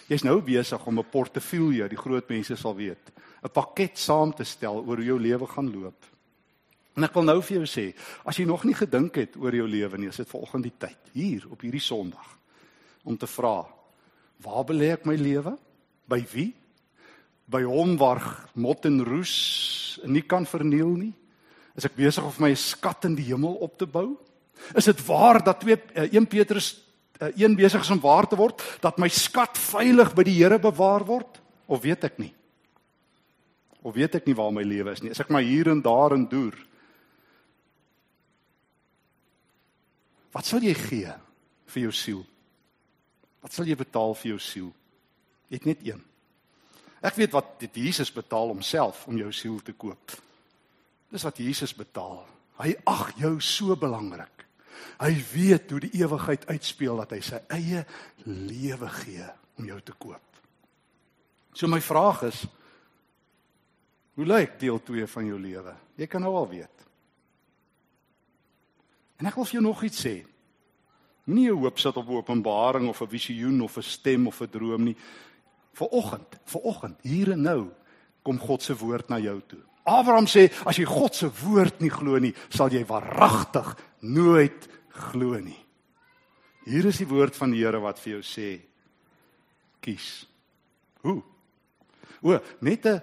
Jy's 0.09 0.25
nou 0.25 0.41
besig 0.45 0.87
om 0.87 0.99
'n 0.99 1.11
portefeulje, 1.11 1.89
die 1.89 2.01
groot 2.01 2.29
mense 2.29 2.57
sal 2.57 2.75
weet, 2.77 3.13
'n 3.43 3.53
pakket 3.53 3.99
saam 3.99 4.33
te 4.33 4.45
stel 4.45 4.85
oor 4.85 4.97
hoe 4.97 5.05
jou 5.05 5.21
lewe 5.21 5.47
gaan 5.47 5.73
loop. 5.73 6.05
En 6.97 7.05
ek 7.05 7.15
wil 7.15 7.25
nou 7.25 7.41
vir 7.43 7.57
jou 7.57 7.67
sê, 7.67 7.95
as 8.25 8.37
jy 8.37 8.45
nog 8.45 8.65
nie 8.65 8.75
gedink 8.75 9.17
het 9.17 9.37
oor 9.37 9.55
jou 9.55 9.67
lewe 9.67 9.99
nie, 9.99 10.09
is 10.09 10.17
dit 10.17 10.29
vanoggend 10.29 10.63
die 10.63 10.79
tyd 10.79 10.99
hier 11.13 11.47
op 11.51 11.61
hierdie 11.61 11.81
Sondag 11.81 12.39
om 13.05 13.17
te 13.17 13.27
vra: 13.27 13.67
Waar 14.41 14.65
belê 14.65 14.93
ek 14.93 15.07
my 15.07 15.15
lewe? 15.15 15.59
By 16.07 16.21
wie? 16.33 16.55
By 17.47 17.63
hom 17.63 17.97
waar 17.97 18.49
mot 18.55 18.85
en 18.87 19.03
roes 19.05 19.99
nie 20.07 20.23
kan 20.23 20.47
verniel 20.47 20.97
nie? 20.97 21.13
Is 21.77 21.85
ek 21.85 21.97
besig 21.97 22.25
om 22.25 22.33
my 22.39 22.55
skat 22.55 23.05
in 23.05 23.17
die 23.19 23.27
hemel 23.33 23.55
op 23.55 23.79
te 23.79 23.87
bou? 23.87 24.15
Is 24.79 24.85
dit 24.85 25.07
waar 25.07 25.43
dat 25.43 25.61
2 25.61 25.77
1 25.95 26.11
eh, 26.15 26.29
Petrus 26.31 26.84
een 27.21 27.55
besig 27.57 27.83
is 27.83 27.91
om 27.91 28.01
waar 28.03 28.27
te 28.29 28.37
word 28.37 28.63
dat 28.83 28.99
my 28.99 29.09
skat 29.09 29.59
veilig 29.59 30.15
by 30.15 30.25
die 30.27 30.37
Here 30.41 30.59
bewaar 30.59 31.05
word 31.07 31.41
of 31.67 31.83
weet 31.85 32.05
ek 32.05 32.19
nie? 32.19 32.33
Of 33.85 33.95
weet 33.95 34.17
ek 34.19 34.27
nie 34.27 34.37
waar 34.37 34.53
my 34.53 34.65
lewe 34.65 34.93
is 34.93 35.03
nie. 35.05 35.13
Is 35.13 35.21
ek 35.21 35.31
maar 35.33 35.45
hier 35.45 35.69
en 35.71 35.83
daar 35.85 36.17
en 36.17 36.25
deur. 36.29 36.57
Wat 40.35 40.49
sal 40.49 40.65
jy 40.65 40.75
gee 40.75 41.13
vir 41.71 41.83
jou 41.87 41.93
siel? 41.95 42.25
Wat 43.45 43.55
sal 43.55 43.69
jy 43.69 43.77
betaal 43.79 44.17
vir 44.19 44.35
jou 44.35 44.41
siel? 44.43 44.71
Jy 45.53 45.61
het 45.61 45.69
net 45.69 45.87
een. 45.87 46.03
Ek 47.05 47.19
weet 47.21 47.35
wat 47.37 47.59
dit 47.61 47.83
Jesus 47.85 48.11
betaal 48.13 48.51
homself 48.55 49.05
om 49.07 49.19
jou 49.21 49.31
siel 49.37 49.61
te 49.63 49.77
koop. 49.77 50.17
Dis 51.13 51.27
wat 51.27 51.39
Jesus 51.39 51.77
betaal. 51.77 52.25
Hy 52.59 52.73
ag 52.89 53.13
jou 53.21 53.37
so 53.45 53.77
belangrik. 53.77 54.34
Hy 54.99 55.15
weet 55.33 55.71
hoe 55.71 55.81
die 55.81 55.95
ewigheid 56.01 56.47
uitspeel 56.47 56.97
dat 56.97 57.11
hy 57.11 57.21
sy 57.21 57.41
eie 57.49 57.85
lewe 58.25 58.89
gee 58.89 59.27
om 59.59 59.65
jou 59.65 59.81
te 59.81 59.93
koop. 59.99 60.23
So 61.55 61.67
my 61.71 61.81
vraag 61.81 62.23
is, 62.23 62.47
Hoe 64.15 64.27
lyk 64.27 64.59
deel 64.63 64.79
2 64.83 65.07
van 65.11 65.27
jou 65.27 65.39
lewe? 65.41 65.75
Jy 65.99 66.07
kan 66.07 66.23
nou 66.23 66.35
al 66.39 66.49
weet. 66.49 66.87
En 69.19 69.27
ek 69.27 69.39
wil 69.39 69.47
vir 69.49 69.59
jou 69.59 69.65
nog 69.65 69.83
iets 69.87 70.05
sê. 70.07 70.15
Moenie 71.27 71.49
jou 71.49 71.59
hoop 71.65 71.81
sit 71.81 71.97
op 71.97 72.09
'n 72.09 72.21
openbaring 72.21 72.89
of 72.89 73.01
'n 73.03 73.09
visioen 73.09 73.61
of 73.63 73.77
'n 73.77 73.83
stem 73.83 74.27
of 74.27 74.41
'n 74.41 74.51
droom 74.51 74.85
nie. 74.85 74.97
Viroggend, 75.73 76.39
viroggend, 76.45 76.99
hier 77.03 77.33
en 77.33 77.43
nou 77.43 77.71
kom 78.23 78.39
God 78.39 78.63
se 78.63 78.77
woord 78.77 79.09
na 79.09 79.19
jou 79.19 79.41
toe. 79.47 79.63
Abraham 79.85 80.27
sê 80.27 80.49
as 80.65 80.79
jy 80.79 80.87
God 80.89 81.15
se 81.15 81.29
woord 81.29 81.81
nie 81.81 81.93
glo 81.93 82.19
nie, 82.19 82.33
sal 82.49 82.73
jy 82.73 82.85
waaragtig 82.89 83.75
nooit 84.01 84.69
glo 85.11 85.39
nie. 85.41 85.59
Hier 86.65 86.87
is 86.89 86.99
die 87.03 87.09
woord 87.09 87.37
van 87.37 87.53
die 87.53 87.61
Here 87.61 87.81
wat 87.81 88.01
vir 88.01 88.17
jou 88.17 88.23
sê: 88.25 88.49
Kies. 89.85 90.25
Hoe? 91.05 91.21
O, 92.23 92.39
net 92.61 92.87
'n 92.87 93.03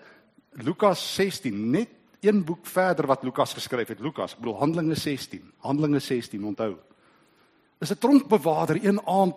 Lukas 0.65 1.00
16, 1.15 1.72
net 1.72 1.89
een 2.22 2.44
boek 2.44 2.65
verder 2.65 3.08
wat 3.08 3.24
Lukas 3.24 3.54
geskryf 3.54 3.88
het, 3.88 4.00
Lukas, 4.00 4.34
ek 4.34 4.39
bedoel 4.39 4.60
Handelinge 4.60 4.96
16, 4.96 5.54
Handelinge 5.60 6.00
16, 6.00 6.44
onthou. 6.44 6.78
is 7.82 7.91
'n 7.91 7.98
tronkbewaarder 7.98 8.78
een 8.86 9.00
aand 9.06 9.36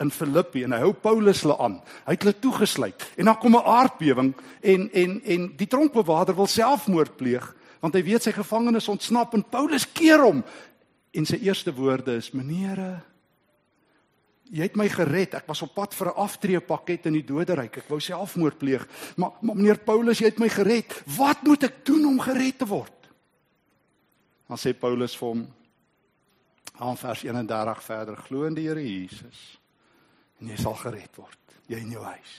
in 0.00 0.10
Filippi 0.10 0.64
en 0.64 0.72
hy 0.72 0.80
hou 0.80 0.92
Paulus 0.92 1.42
hulle 1.44 1.58
aan. 1.60 1.78
Hy 2.06 2.16
het 2.16 2.24
hulle 2.24 2.38
toegesluit 2.40 3.06
en 3.16 3.24
dan 3.30 3.38
kom 3.38 3.56
'n 3.56 3.64
aardbewing 3.64 4.34
en 4.60 4.90
en 4.92 5.20
en 5.24 5.52
die 5.56 5.66
tronkbewaarder 5.66 6.34
wil 6.34 6.46
selfmoord 6.46 7.16
pleeg 7.16 7.54
want 7.80 7.94
hy 7.94 8.02
weet 8.04 8.22
sy 8.22 8.32
gevangenes 8.32 8.88
ontsnap 8.88 9.34
en 9.34 9.44
Paulus 9.44 9.86
keer 9.92 10.20
hom 10.20 10.44
en 11.16 11.26
sy 11.26 11.40
eerste 11.42 11.72
woorde 11.74 12.14
is: 12.16 12.30
"Meneere, 12.30 13.02
jy 14.50 14.62
het 14.62 14.76
my 14.76 14.88
gered. 14.88 15.34
Ek 15.34 15.46
was 15.46 15.62
op 15.62 15.74
pad 15.74 15.94
vir 15.94 16.06
'n 16.08 16.16
aftreepakket 16.16 17.06
in 17.06 17.12
die 17.12 17.24
doderyk. 17.24 17.76
Ek 17.76 17.88
wou 17.88 18.00
selfmoord 18.00 18.58
pleeg. 18.58 18.86
Maar, 19.16 19.30
maar 19.40 19.56
meneer 19.56 19.78
Paulus, 19.78 20.18
jy 20.18 20.26
het 20.26 20.38
my 20.38 20.48
gered. 20.48 21.02
Wat 21.16 21.42
moet 21.42 21.62
ek 21.64 21.84
doen 21.84 22.06
om 22.06 22.20
gered 22.20 22.58
te 22.58 22.66
word?" 22.66 23.08
Dan 24.48 24.58
sê 24.58 24.72
Paulus 24.78 25.16
vir 25.16 25.28
hom 25.28 25.48
aan 26.78 26.96
vers 26.96 27.22
31 27.22 27.82
verder: 27.82 28.16
"Glo 28.16 28.44
in 28.44 28.54
die 28.54 28.66
Here 28.66 28.82
Jesus." 28.82 29.59
En 30.40 30.52
jy 30.52 30.56
sal 30.60 30.76
gered 30.80 31.20
word, 31.20 31.56
jy 31.68 31.80
en 31.82 31.92
jou 31.94 32.04
huis. 32.04 32.34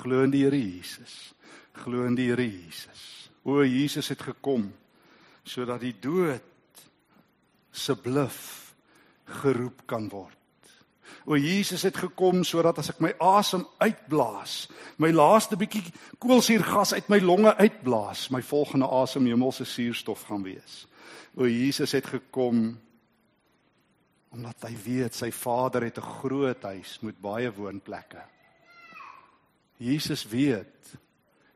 Glo 0.00 0.24
in 0.24 0.32
die 0.32 0.44
Here 0.46 0.58
Jesus. 0.58 1.34
Glo 1.82 2.06
in 2.08 2.16
die 2.18 2.30
Here 2.30 2.46
Jesus. 2.46 3.30
O 3.44 3.62
Jesus 3.64 4.10
het 4.12 4.22
gekom 4.22 4.70
sodat 5.44 5.80
die 5.82 5.94
dood 6.00 6.84
se 7.72 7.96
bluf 7.96 8.74
geroep 9.40 9.86
kan 9.88 10.08
word. 10.12 10.36
O 11.26 11.36
Jesus 11.36 11.82
het 11.82 11.96
gekom 12.00 12.44
sodat 12.46 12.78
as 12.80 12.92
ek 12.92 13.00
my 13.04 13.10
asem 13.22 13.64
uitblaas, 13.82 14.68
my 15.02 15.10
laaste 15.12 15.58
bietjie 15.60 15.82
koolsuurgas 16.22 16.94
uit 16.96 17.10
my 17.12 17.20
longe 17.22 17.52
uitblaas, 17.60 18.28
my 18.32 18.40
volgende 18.44 18.88
asem 18.88 19.26
hemelse 19.28 19.66
suurstof 19.68 20.24
gaan 20.30 20.44
wees. 20.46 20.84
O 21.36 21.48
Jesus 21.48 21.92
het 21.96 22.08
gekom 22.10 22.78
omdat 24.30 24.62
hy 24.62 24.74
weet 24.84 25.14
sy 25.14 25.30
Vader 25.34 25.82
het 25.82 25.98
'n 25.98 26.12
groot 26.22 26.62
huis 26.62 26.98
met 27.00 27.20
baie 27.20 27.50
woonplekke. 27.52 28.22
Jesus 29.76 30.24
weet 30.24 30.98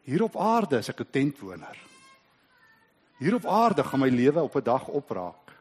hier 0.02 0.22
op 0.22 0.36
aarde 0.36 0.78
is 0.78 0.88
ek 0.88 1.00
'n 1.00 1.10
tentwoner. 1.10 1.78
Hier 3.18 3.34
op 3.34 3.46
aarde 3.46 3.84
gaan 3.84 4.00
my 4.00 4.08
lewe 4.08 4.42
op 4.42 4.56
'n 4.56 4.62
dag 4.62 4.88
opraak. 4.88 5.52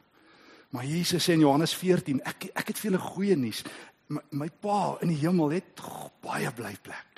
Maar 0.69 0.85
Jesus 0.85 1.29
sê 1.29 1.33
in 1.33 1.39
Johannes 1.39 1.75
14, 1.75 2.23
ek 2.23 2.49
ek 2.53 2.67
het 2.67 2.79
vir 2.79 2.91
julle 2.91 3.03
goeie 3.03 3.35
nuus. 3.35 3.63
My, 4.07 4.21
my 4.29 4.49
Pa 4.49 4.97
in 5.01 5.07
die 5.07 5.21
hemel 5.21 5.49
het 5.49 5.81
baie 6.21 6.51
blyplek. 6.51 7.12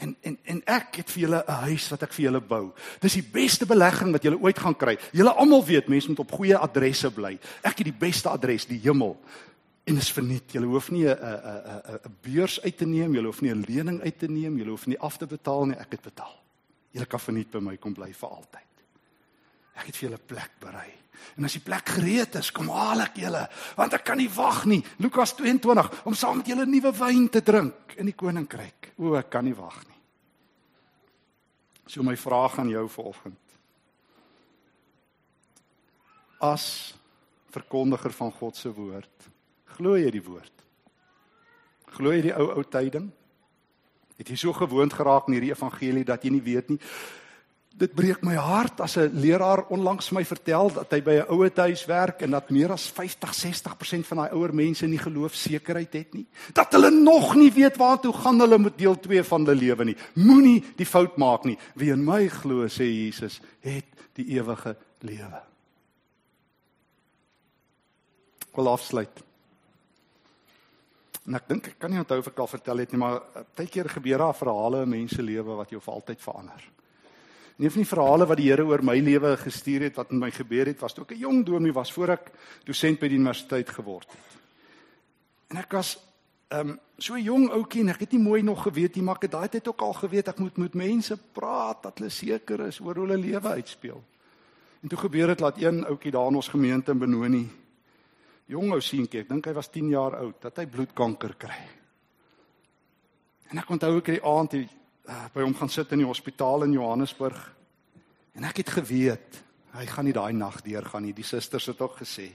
En 0.00 0.14
en 0.20 0.38
en 0.42 0.62
ek 0.64 1.00
het 1.02 1.10
vir 1.12 1.22
julle 1.26 1.44
'n 1.46 1.62
huis 1.68 1.88
wat 1.92 2.02
ek 2.02 2.12
vir 2.12 2.24
julle 2.24 2.40
bou. 2.40 2.72
Dis 3.00 3.18
die 3.18 3.30
beste 3.32 3.66
belegging 3.66 4.12
wat 4.12 4.22
julle 4.22 4.40
ooit 4.40 4.58
gaan 4.58 4.76
kry. 4.76 4.98
Julle 5.12 5.32
almal 5.32 5.64
weet 5.64 5.88
mense 5.88 6.08
moet 6.08 6.18
op 6.18 6.32
goeie 6.32 6.56
adresse 6.56 7.10
bly. 7.10 7.38
Ek 7.62 7.78
het 7.78 7.84
die 7.84 7.98
beste 7.98 8.28
adres, 8.28 8.66
die 8.66 8.80
hemel. 8.80 9.18
En 9.84 9.96
is 9.96 10.12
verniet. 10.12 10.52
Julle 10.52 10.66
hoef 10.66 10.90
nie 10.90 11.06
'n 11.06 11.12
'n 11.12 11.40
'n 11.86 12.00
'n 12.04 12.16
beurs 12.22 12.62
uit 12.62 12.76
te 12.76 12.86
neem, 12.86 13.14
julle 13.14 13.26
hoef 13.26 13.40
nie 13.40 13.52
'n 13.52 13.64
lening 13.68 14.00
uit 14.00 14.18
te 14.18 14.26
neem, 14.26 14.56
julle 14.56 14.70
hoef 14.70 14.86
nie 14.86 14.98
af 14.98 15.16
te 15.16 15.26
betaal 15.26 15.66
nie, 15.66 15.76
ek 15.76 15.90
het 15.90 16.02
betaal. 16.02 16.36
Julle 16.90 17.06
kan 17.06 17.20
verniet 17.20 17.50
by 17.50 17.58
my 17.58 17.76
kom 17.76 17.94
bly 17.94 18.12
vir 18.12 18.28
altyd. 18.28 18.69
Ek 19.78 19.86
het 19.88 19.96
vir 19.96 20.08
julle 20.08 20.22
plek 20.32 20.58
berei. 20.62 20.88
En 21.36 21.46
as 21.46 21.54
die 21.56 21.62
plek 21.64 21.92
gereed 21.96 22.36
is, 22.40 22.50
kom 22.54 22.70
haal 22.72 23.04
ek 23.04 23.20
julle, 23.22 23.42
want 23.78 23.94
ek 23.96 24.04
kan 24.08 24.18
nie 24.20 24.30
wag 24.32 24.64
nie. 24.70 24.80
Lukas 25.04 25.34
22 25.38 26.06
om 26.08 26.16
saam 26.16 26.40
met 26.40 26.50
julle 26.50 26.66
nuwe 26.68 26.92
wyn 26.96 27.28
te 27.32 27.42
drink 27.44 27.94
in 28.00 28.10
die 28.10 28.16
koninkryk. 28.16 28.92
O, 28.98 29.14
ek 29.18 29.30
kan 29.32 29.46
nie 29.46 29.56
wag 29.56 29.78
nie. 29.86 29.98
So 31.90 32.04
my 32.06 32.16
vraag 32.16 32.58
aan 32.62 32.70
jou 32.70 32.86
vanoggend. 32.88 33.38
As 36.40 36.94
verkondiger 37.52 38.14
van 38.16 38.30
God 38.32 38.56
se 38.56 38.70
woord, 38.72 39.30
glo 39.76 39.96
jy 39.98 40.12
die 40.14 40.24
woord? 40.24 40.66
Glo 41.96 42.14
jy 42.14 42.28
die 42.28 42.36
ou 42.36 42.46
ou 42.54 42.64
tyding? 42.64 43.10
Het 44.20 44.30
jy 44.30 44.38
so 44.38 44.54
gewoond 44.54 44.94
geraak 44.94 45.26
aan 45.26 45.34
hierdie 45.34 45.52
evangelie 45.54 46.06
dat 46.06 46.24
jy 46.24 46.32
nie 46.36 46.44
weet 46.44 46.70
nie? 46.74 46.78
Dit 47.70 47.94
breek 47.94 48.24
my 48.26 48.34
hart 48.34 48.80
as 48.80 48.96
'n 48.96 49.14
leraar 49.14 49.64
onlangs 49.70 50.10
my 50.10 50.24
vertel 50.24 50.72
dat 50.72 50.90
hy 50.90 51.00
by 51.02 51.14
'n 51.20 51.30
ouer 51.30 51.50
huis 51.54 51.84
werk 51.86 52.22
en 52.22 52.30
dat 52.30 52.50
meer 52.50 52.72
as 52.72 52.90
50-60% 52.90 54.06
van 54.06 54.16
daai 54.16 54.32
ouer 54.32 54.54
mense 54.54 54.86
nie 54.86 54.98
geloofsekerheid 54.98 55.92
het 55.92 56.14
nie. 56.14 56.26
Dat 56.52 56.72
hulle 56.72 56.90
nog 56.90 57.34
nie 57.34 57.52
weet 57.52 57.76
waartoe 57.76 58.12
gaan 58.12 58.40
hulle 58.40 58.58
met 58.58 58.78
deel 58.78 59.00
2 59.00 59.22
van 59.22 59.46
hulle 59.46 59.60
lewe 59.60 59.84
nie. 59.84 59.96
Moenie 60.14 60.64
die 60.76 60.86
fout 60.86 61.16
maak 61.16 61.44
nie. 61.44 61.58
Wie 61.74 61.92
in 61.92 62.04
my 62.04 62.28
glo, 62.28 62.66
sê 62.66 62.84
Jesus, 62.84 63.40
het 63.60 63.86
die 64.14 64.26
ewige 64.36 64.76
lewe. 65.00 65.42
Ek 68.50 68.56
wil 68.56 68.68
afsluit. 68.68 69.22
En 71.26 71.34
ek 71.34 71.48
dink 71.48 71.66
ek 71.66 71.78
kan 71.78 71.90
nie 71.90 72.00
onthou 72.00 72.18
of 72.18 72.26
ek 72.26 72.38
al 72.38 72.50
vertel 72.50 72.78
het 72.78 72.92
nie, 72.92 72.98
maar 72.98 73.20
baie 73.54 73.68
keer 73.68 73.88
gebeur 73.88 74.18
daar 74.18 74.34
verhale 74.34 74.82
in 74.82 74.88
mense 74.88 75.22
lewe 75.22 75.54
wat 75.54 75.70
jou 75.70 75.80
vir 75.80 75.94
altyd 75.94 76.20
verander. 76.20 76.70
Een 77.60 77.70
van 77.70 77.82
die 77.82 77.90
verhale 77.90 78.26
wat 78.26 78.38
die 78.40 78.48
Here 78.48 78.64
oor 78.64 78.80
my 78.80 78.96
lewe 79.04 79.34
gestuur 79.36 79.82
het 79.84 79.98
wat 80.00 80.14
met 80.14 80.20
my 80.20 80.30
gebeur 80.32 80.70
het, 80.70 80.80
was 80.80 80.94
toe 80.96 81.04
ek 81.04 81.12
'n 81.12 81.20
jong 81.20 81.44
dominee 81.44 81.72
was 81.76 81.92
voor 81.92 82.08
ek 82.16 82.30
dosent 82.64 82.98
by 83.00 83.08
die 83.08 83.18
universiteit 83.18 83.68
geword 83.68 84.08
het. 84.08 84.38
En 85.50 85.56
ek 85.56 85.72
was 85.72 85.98
ehm 86.48 86.70
um, 86.70 86.78
so 86.98 87.18
jong 87.18 87.50
ouetjie 87.50 87.82
en 87.82 87.88
ek 87.88 88.00
het 88.00 88.12
nie 88.12 88.22
mooi 88.22 88.42
nog 88.42 88.62
geweet 88.62 88.94
nie, 88.96 89.04
maar 89.04 89.16
ek 89.16 89.22
het 89.22 89.30
daai 89.30 89.48
tyd 89.48 89.68
ook 89.68 89.82
al 89.82 89.92
geweet 89.92 90.28
ek 90.28 90.38
moet 90.38 90.56
met 90.56 90.74
mense 90.74 91.16
praat 91.32 91.82
dat 91.82 91.98
hulle 91.98 92.10
seker 92.10 92.60
is 92.66 92.80
oor 92.80 92.94
hoe 92.94 93.06
hulle 93.06 93.18
lewe 93.18 93.48
uitspeel. 93.48 94.02
En 94.82 94.88
toe 94.88 94.98
gebeur 94.98 95.26
dit 95.26 95.38
dat 95.38 95.60
een 95.60 95.84
ouetjie 95.84 96.10
daar 96.10 96.28
in 96.28 96.36
ons 96.36 96.48
gemeente 96.48 96.90
in 96.90 96.98
Benoni 96.98 97.48
jong 98.46 98.72
ou 98.72 98.80
seentjie, 98.80 99.20
ek 99.20 99.28
dink 99.28 99.46
hy 99.46 99.52
was 99.52 99.70
10 99.70 99.88
jaar 99.88 100.16
oud, 100.16 100.40
dat 100.42 100.56
hy 100.56 100.66
bloedkanker 100.66 101.34
kry. 101.38 101.60
En 103.50 103.58
ek 103.58 103.70
onthou 103.70 103.96
ek 103.98 104.06
die 104.06 104.24
aand 104.26 104.54
uh, 104.54 104.66
by 105.34 105.42
hom 105.42 105.54
gaan 105.58 105.72
sit 105.72 105.90
in 105.94 106.04
die 106.04 106.08
hospitaal 106.08 106.66
in 106.66 106.76
Johannesburg. 106.76 107.38
En 108.38 108.46
ek 108.46 108.62
het 108.62 108.76
geweet 108.78 109.40
hy 109.74 109.86
gaan 109.86 110.06
nie 110.08 110.14
daai 110.14 110.32
nag 110.34 110.60
deurgaan 110.66 111.04
nie. 111.06 111.14
Die 111.14 111.26
susters 111.26 111.68
het 111.70 111.80
ook 111.82 112.00
gesê 112.02 112.30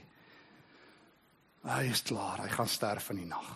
hy 1.66 1.82
is 1.90 2.04
klaar, 2.06 2.44
hy 2.44 2.50
gaan 2.52 2.68
sterf 2.70 3.08
in 3.10 3.24
die 3.24 3.26
nag. 3.26 3.48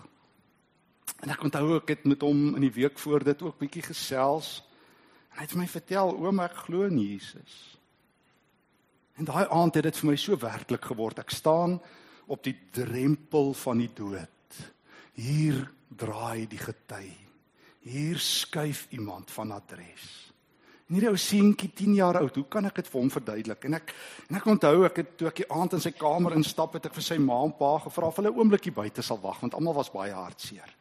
En 1.23 1.31
ek 1.31 1.45
onthou 1.47 1.77
ek 1.77 1.93
het 1.93 2.09
met 2.11 2.25
hom 2.27 2.57
in 2.59 2.65
die 2.65 2.73
week 2.75 2.99
voor 2.99 3.23
dit 3.23 3.45
ook 3.47 3.61
bietjie 3.61 3.85
gesels. 3.87 4.65
En 5.31 5.39
hy 5.39 5.47
het 5.47 5.55
my 5.61 5.67
vertel, 5.71 6.11
oom, 6.19 6.43
ek 6.43 6.59
glo 6.65 6.89
in 6.89 6.99
Jesus. 6.99 7.61
En 9.15 9.29
daai 9.29 9.47
aand 9.47 9.79
het 9.79 9.87
dit 9.87 10.03
vir 10.03 10.11
my 10.11 10.19
so 10.19 10.35
werklik 10.43 10.91
geword. 10.91 11.23
Ek 11.23 11.31
staan 11.31 11.79
op 12.27 12.43
die 12.43 12.57
drempel 12.75 13.55
van 13.63 13.79
die 13.85 13.93
dood. 13.95 14.63
Hier 15.15 15.63
draai 15.95 16.49
die 16.51 16.59
gety 16.59 17.30
hier 17.87 18.19
skuif 18.19 18.87
iemand 18.91 19.31
van 19.31 19.53
adres. 19.57 20.09
En 20.89 20.97
hierdie 20.97 21.11
ou 21.13 21.19
seentjie 21.21 21.71
10 21.75 21.95
jaar 21.95 22.19
oud, 22.19 22.35
hoe 22.35 22.49
kan 22.51 22.67
ek 22.67 22.81
dit 22.81 22.89
vir 22.91 23.01
hom 23.01 23.11
verduidelik? 23.11 23.65
En 23.65 23.79
ek 23.79 23.95
en 24.29 24.41
ek 24.41 24.49
onthou 24.51 24.85
ek 24.89 24.97
het 24.97 25.13
toe 25.17 25.29
ek 25.31 25.45
die 25.45 25.51
aand 25.55 25.79
in 25.79 25.85
sy 25.85 25.93
kamer 25.97 26.35
instap 26.35 26.75
het 26.75 26.91
ek 26.91 26.97
vir 26.99 27.07
sy 27.07 27.19
ma 27.23 27.39
en 27.45 27.55
pa 27.57 27.77
gevra 27.85 28.11
of 28.11 28.17
hulle 28.17 28.33
'n 28.33 28.39
oombliekie 28.39 28.75
buite 28.75 29.03
sal 29.03 29.21
wag 29.23 29.41
want 29.41 29.55
almal 29.55 29.75
was 29.75 29.93
baie 29.93 30.13
hartseer. 30.13 30.77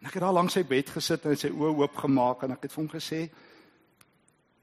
En 0.00 0.06
ek 0.06 0.14
het 0.14 0.22
daar 0.22 0.32
langs 0.32 0.52
sy 0.52 0.62
bed 0.62 0.90
gesit 0.90 1.26
en 1.26 1.36
sy 1.36 1.48
oë 1.48 1.74
oop 1.74 1.96
gemaak 1.96 2.42
en 2.42 2.52
ek 2.52 2.62
het 2.62 2.72
vir 2.72 2.82
hom 2.84 2.92
gesê 2.92 3.30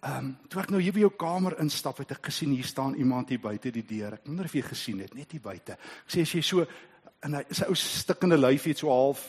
Ehm, 0.04 0.18
um, 0.18 0.32
toe 0.52 0.60
ek 0.60 0.72
nou 0.74 0.82
hier 0.84 0.92
by 0.92 1.00
jou 1.06 1.14
kamer 1.16 1.54
instap, 1.64 2.02
het 2.04 2.10
ek 2.18 2.26
gesien 2.28 2.52
hier 2.52 2.68
staan 2.68 2.98
iemand 3.00 3.30
hier 3.32 3.40
buite 3.40 3.72
die 3.72 3.86
deur. 3.88 4.18
Ek 4.18 4.26
wonder 4.28 4.50
of 4.50 4.56
jy 4.58 4.64
gesien 4.68 5.00
het, 5.00 5.14
net 5.16 5.32
hier 5.32 5.44
buite. 5.44 5.78
Ek 5.80 6.12
sê 6.12 6.26
as 6.28 6.34
jy 6.36 6.42
so 6.44 6.66
en 7.24 7.38
hy 7.38 7.44
is 7.48 7.62
ou 7.64 7.76
stikkende 7.80 8.36
lyfie 8.36 8.74
het 8.74 8.82
so 8.82 8.92
half 8.92 9.22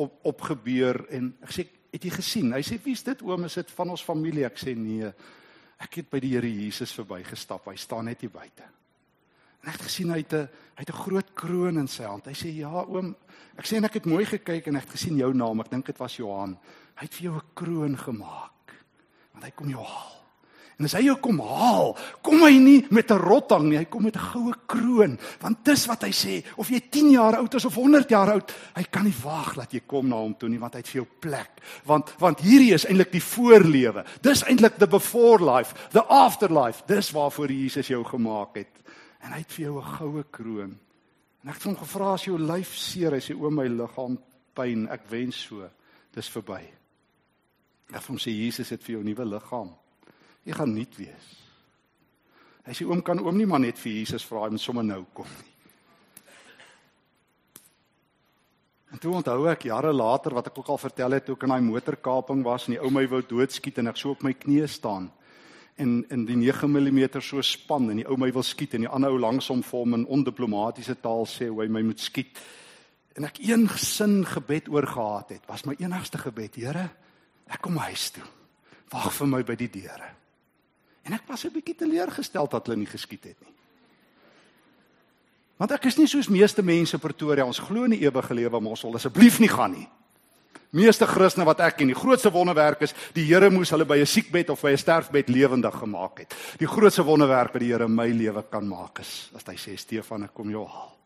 op 0.00 0.20
opgebeur 0.24 1.06
en 1.10 1.32
ek 1.42 1.50
sê 1.52 1.66
het 1.92 2.04
jy 2.04 2.10
gesien? 2.10 2.52
Hy 2.52 2.62
sê 2.64 2.78
wie's 2.82 3.04
dit 3.04 3.22
oom? 3.22 3.44
Is 3.44 3.58
dit 3.60 3.70
van 3.76 3.90
ons 3.92 4.04
familie? 4.04 4.46
Ek 4.48 4.60
sê 4.60 4.74
nee. 4.76 5.10
Ek 5.82 5.98
het 6.00 6.08
by 6.10 6.20
die 6.22 6.32
Here 6.36 6.48
Jesus 6.48 6.94
verbygestap. 6.96 7.66
Hy 7.68 7.76
staan 7.76 8.08
net 8.08 8.22
hier 8.24 8.32
buite. 8.32 8.64
En 9.62 9.70
ek 9.70 9.78
het 9.78 9.86
gesien 9.86 10.10
hy 10.10 10.22
het 10.22 10.32
'n 10.32 10.48
hy 10.76 10.80
het 10.80 10.90
'n 10.90 11.02
groot 11.04 11.34
kroon 11.34 11.78
in 11.78 11.88
sy 11.88 12.04
hand. 12.04 12.26
Hy 12.26 12.32
sê 12.32 12.48
ja 12.56 12.70
oom. 12.70 13.14
Ek 13.56 13.66
sê 13.66 13.76
en 13.76 13.84
ek 13.84 13.94
het 13.94 14.06
mooi 14.06 14.24
gekyk 14.24 14.66
en 14.66 14.76
ek 14.76 14.82
het 14.82 14.96
gesien 14.98 15.16
jou 15.16 15.32
naam. 15.34 15.60
Ek 15.60 15.70
dink 15.70 15.86
dit 15.86 15.98
was 15.98 16.16
Johan. 16.16 16.58
Hy 16.96 17.04
het 17.04 17.14
vir 17.14 17.22
jou 17.22 17.36
'n 17.36 17.54
kroon 17.54 17.98
gemaak. 17.98 18.72
Want 19.32 19.44
hy 19.44 19.50
kom 19.50 19.68
jou 19.68 19.84
haal. 19.84 20.21
En 20.82 20.88
as 20.88 20.96
hy 20.98 21.04
jou 21.06 21.14
kom 21.22 21.36
haal, 21.46 21.92
kom 22.26 22.40
hy 22.42 22.56
nie 22.58 22.80
met 22.90 23.12
'n 23.14 23.22
rotting 23.22 23.68
nie, 23.68 23.78
hy 23.78 23.84
kom 23.84 24.02
met 24.02 24.16
'n 24.16 24.30
goue 24.34 24.54
kroon, 24.66 25.16
want 25.40 25.64
dis 25.64 25.86
wat 25.86 26.02
hy 26.02 26.10
sê, 26.10 26.42
of 26.56 26.68
jy 26.68 26.80
10 26.90 27.10
jaar 27.12 27.36
oud 27.36 27.54
is 27.54 27.64
of 27.64 27.74
100 27.74 28.08
jaar 28.10 28.32
oud, 28.32 28.52
hy 28.74 28.82
kan 28.90 29.04
nie 29.04 29.14
wag 29.22 29.54
dat 29.54 29.70
jy 29.72 29.82
kom 29.86 30.08
na 30.08 30.16
hom 30.16 30.34
toe 30.34 30.48
nie, 30.48 30.58
want 30.58 30.74
hy 30.74 30.78
het 30.80 30.88
vir 30.88 31.02
jou 31.02 31.06
plek. 31.20 31.50
Want 31.86 32.14
want 32.18 32.40
hierdie 32.40 32.74
is 32.74 32.84
eintlik 32.84 33.12
die 33.12 33.22
voorlewe. 33.22 34.04
Dis 34.22 34.42
eintlik 34.42 34.78
the 34.78 34.86
before 34.86 35.38
life, 35.38 35.72
the 35.92 36.02
afterlife. 36.02 36.82
Dis 36.86 37.12
waarvoor 37.12 37.48
Jesus 37.48 37.86
jou 37.86 38.04
gemaak 38.04 38.56
het. 38.56 38.82
En 39.22 39.32
hy 39.32 39.38
het 39.38 39.52
vir 39.52 39.64
jou 39.66 39.78
'n 39.78 39.98
goue 39.98 40.24
kroon. 40.30 40.78
En 41.42 41.48
ek 41.48 41.54
het 41.54 41.62
hom 41.62 41.76
gevra 41.76 42.12
as 42.12 42.24
jou 42.24 42.38
lyf 42.38 42.74
seer, 42.74 43.12
hy 43.12 43.20
sê 43.20 43.40
o 43.40 43.50
my 43.50 43.68
liggaam 43.68 44.18
pyn, 44.54 44.88
ek 44.88 45.08
wens 45.10 45.36
so. 45.36 45.70
Dis 46.12 46.28
verby. 46.28 46.62
Ek 47.88 48.00
het 48.00 48.06
hom 48.06 48.18
sê 48.18 48.30
Jesus 48.30 48.70
het 48.70 48.82
vir 48.82 48.96
jou 48.96 49.02
'n 49.02 49.06
nuwe 49.06 49.24
liggaam 49.24 49.81
Jy 50.44 50.58
gaan 50.58 50.74
nuut 50.74 50.98
wees. 50.98 51.30
Hy 52.66 52.74
sê 52.74 52.86
oom 52.86 53.02
kan 53.02 53.20
oom 53.22 53.36
nie 53.38 53.46
maar 53.46 53.62
net 53.62 53.78
vir 53.78 53.98
Jesus 54.00 54.24
vra 54.26 54.46
en 54.46 54.58
sommer 54.58 54.86
nou 54.86 55.04
kom 55.14 55.30
nie. 55.40 55.48
toe 59.02 59.16
onthou 59.18 59.48
ek 59.50 59.64
jare 59.66 59.90
later 59.90 60.34
wat 60.36 60.50
ek 60.50 60.58
ook 60.60 60.68
al 60.70 60.78
vertel 60.78 61.16
het 61.16 61.24
toe 61.26 61.34
ek 61.34 61.46
in 61.46 61.54
daai 61.54 61.64
motorkaping 61.64 62.44
was 62.46 62.68
en 62.68 62.76
die 62.76 62.82
ou 62.84 62.90
my 62.94 63.02
wou 63.10 63.18
doodskiet 63.26 63.80
en 63.80 63.90
ek 63.90 63.98
so 63.98 64.12
op 64.14 64.22
my 64.22 64.30
knieë 64.36 64.68
staan 64.70 65.08
en 65.82 66.02
in 66.12 66.26
die 66.28 66.36
9 66.36 66.68
mm 66.68 67.20
so 67.20 67.42
span 67.42 67.90
en 67.90 68.02
die 68.02 68.06
ou 68.06 68.18
my 68.20 68.30
wil 68.34 68.44
skiet 68.46 68.76
en 68.76 68.86
die 68.86 68.92
ander 68.92 69.10
ou 69.10 69.18
langs 69.18 69.48
hom 69.50 69.62
vir 69.66 69.78
hom 69.80 69.96
in 69.98 70.06
ondiplomatiese 70.06 70.98
taal 71.02 71.26
sê 71.26 71.48
hoe 71.50 71.64
hy 71.64 71.68
my 71.72 71.82
moet 71.82 72.00
skiet. 72.00 72.38
En 73.16 73.26
ek 73.28 73.40
een 73.42 73.66
gesin 73.68 74.22
gebed 74.28 74.68
oor 74.72 74.86
gehad 74.86 75.34
het, 75.36 75.48
was 75.48 75.64
my 75.66 75.74
enigste 75.80 76.20
gebed, 76.20 76.56
Here, 76.56 76.90
ek 77.48 77.60
kom 77.64 77.80
huis 77.80 78.10
toe. 78.12 78.24
Wag 78.92 79.10
vir 79.16 79.32
my 79.32 79.42
by 79.42 79.56
die 79.56 79.70
deure. 79.72 80.21
En 81.02 81.12
ek 81.12 81.26
was 81.26 81.44
'n 81.44 81.52
bietjie 81.52 81.74
teleurgestel 81.74 82.48
dat 82.48 82.66
hulle 82.66 82.78
nie 82.78 82.86
geskiet 82.86 83.24
het 83.24 83.40
nie. 83.40 83.52
Want 85.56 85.70
ek 85.72 85.84
is 85.84 85.96
nie 85.96 86.06
soos 86.06 86.28
meeste 86.28 86.62
mense 86.62 86.98
Pretoria, 86.98 87.44
ons 87.44 87.58
glo 87.58 87.84
in 87.84 87.90
die 87.90 88.02
ewige 88.02 88.34
lewe, 88.34 88.60
maar 88.60 88.70
ons 88.70 88.82
wil 88.82 88.94
asseblief 88.94 89.38
nie 89.38 89.48
gaan 89.48 89.70
nie. 89.70 89.88
Meeste 90.72 91.06
Christene 91.06 91.44
wat 91.44 91.60
ek 91.60 91.76
ken, 91.76 91.86
die 91.86 91.94
grootste 91.94 92.30
wonderwerk 92.32 92.80
is 92.80 92.94
die 93.12 93.26
Here 93.28 93.50
moes 93.50 93.70
hulle 93.70 93.84
by 93.84 93.98
'n 94.00 94.06
siekbed 94.06 94.50
of 94.50 94.62
by 94.62 94.72
'n 94.72 94.78
sterfbed 94.78 95.28
lewendig 95.28 95.74
gemaak 95.74 96.18
het. 96.18 96.34
Die 96.58 96.66
grootste 96.66 97.04
wonderwerk 97.04 97.52
wat 97.52 97.60
die 97.60 97.72
Here 97.72 97.84
in 97.84 97.94
my 97.94 98.08
lewe 98.08 98.42
kan 98.50 98.66
maak 98.66 99.00
is 99.00 99.30
as 99.36 99.44
hy 99.44 99.54
sê 99.54 99.78
Stefan, 99.78 100.24
ek 100.24 100.34
kom 100.34 100.50
jou 100.50 100.66
haal. 100.66 100.96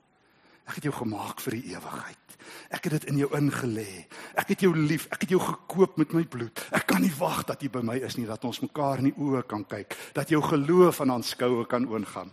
Ek 0.67 0.81
het 0.81 0.89
jou 0.89 0.95
gemaak 0.95 1.41
vir 1.41 1.59
die 1.59 1.75
ewigheid. 1.75 2.39
Ek 2.75 2.87
het 2.87 2.97
dit 2.97 3.05
in 3.13 3.21
jou 3.23 3.29
ingelê. 3.39 4.07
Ek 4.39 4.51
het 4.51 4.65
jou 4.67 4.73
lief. 4.75 5.07
Ek 5.15 5.23
het 5.23 5.31
jou 5.31 5.41
gekoop 5.43 5.99
met 6.01 6.15
my 6.15 6.25
bloed. 6.31 6.63
Ek 6.75 6.87
kan 6.91 7.03
nie 7.03 7.13
wag 7.19 7.45
dat 7.47 7.63
jy 7.63 7.71
by 7.71 7.83
my 7.87 7.99
is 8.07 8.19
nie, 8.19 8.27
dat 8.27 8.45
ons 8.47 8.63
mekaar 8.65 9.03
in 9.03 9.11
die 9.11 9.19
oë 9.19 9.45
kan 9.47 9.65
kyk, 9.69 9.95
dat 10.17 10.31
jou 10.31 10.43
geloof 10.43 11.01
aan 11.01 11.15
aanskoue 11.17 11.67
kan 11.71 11.87
oongaan. 11.91 12.33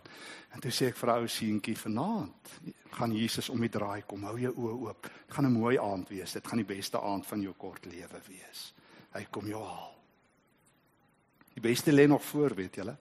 En 0.53 0.61
toe 0.61 0.73
sê 0.73 0.91
ek 0.91 0.97
vir 0.99 1.13
ou 1.15 1.27
seentjie 1.29 1.77
vanaand, 1.77 2.51
gaan 2.93 3.15
Jesus 3.17 3.49
om 3.49 3.61
die 3.61 3.71
draai 3.73 4.03
kom. 4.05 4.25
Hou 4.29 4.37
jou 4.37 4.53
oë 4.53 4.75
oop. 4.87 5.09
Dit 5.09 5.35
gaan 5.35 5.45
'n 5.45 5.59
mooi 5.59 5.77
aand 5.77 6.09
wees. 6.09 6.33
Dit 6.33 6.47
gaan 6.47 6.61
die 6.61 6.75
beste 6.75 7.01
aand 7.01 7.25
van 7.25 7.41
jou 7.41 7.53
kort 7.57 7.85
lewe 7.85 8.21
wees. 8.27 8.73
Hy 9.13 9.25
kom 9.31 9.47
jou 9.47 9.63
haal. 9.63 9.93
Die 11.53 11.61
beste 11.61 11.91
lê 11.91 12.07
nog 12.07 12.23
voor, 12.23 12.55
weet 12.55 12.75
julle. 12.75 12.97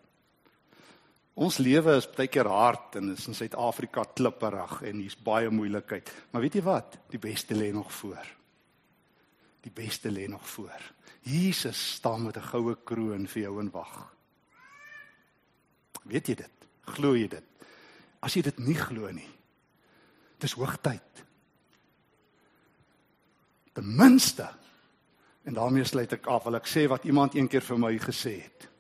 Ons 1.35 1.57
lewe 1.59 1.95
is 1.97 2.09
baie 2.13 2.29
keer 2.29 2.49
hard 2.51 2.99
en 3.01 3.15
is 3.15 3.25
in 3.31 3.37
Suid-Afrika 3.37 4.05
klipperig 4.13 4.83
en 4.85 5.01
hier's 5.01 5.17
baie 5.17 5.49
moeilikheid. 5.51 6.11
Maar 6.31 6.45
weet 6.45 6.59
jy 6.61 6.65
wat? 6.67 6.99
Die 7.09 7.21
beste 7.21 7.57
lê 7.57 7.71
nog 7.73 7.93
voor. 7.93 8.27
Die 9.65 9.73
beste 9.73 10.11
lê 10.13 10.27
nog 10.29 10.45
voor. 10.49 10.91
Jesus 11.25 11.79
staan 11.95 12.27
met 12.27 12.37
'n 12.37 12.51
goue 12.53 12.77
kroon 12.85 13.27
vir 13.27 13.43
jou 13.43 13.61
en 13.61 13.71
wag. 13.71 14.15
Weet 16.05 16.27
jy 16.27 16.35
dit? 16.35 16.67
Glo 16.85 17.15
jy 17.17 17.29
dit? 17.29 17.45
As 18.21 18.35
jy 18.35 18.43
dit 18.43 18.59
nie 18.59 18.75
glo 18.75 19.11
nie, 19.11 19.29
dis 20.39 20.53
hoogtyd. 20.53 21.25
Ten 23.73 23.97
minste 23.97 24.49
en 25.45 25.55
daarmee 25.55 25.85
sluit 25.85 26.13
ek 26.13 26.27
af, 26.27 26.45
wil 26.45 26.55
ek 26.55 26.67
sê 26.67 26.89
wat 26.89 27.05
iemand 27.05 27.35
eendag 27.35 27.63
vir 27.63 27.79
my 27.79 27.99
gesê 27.99 28.43
het. 28.43 28.72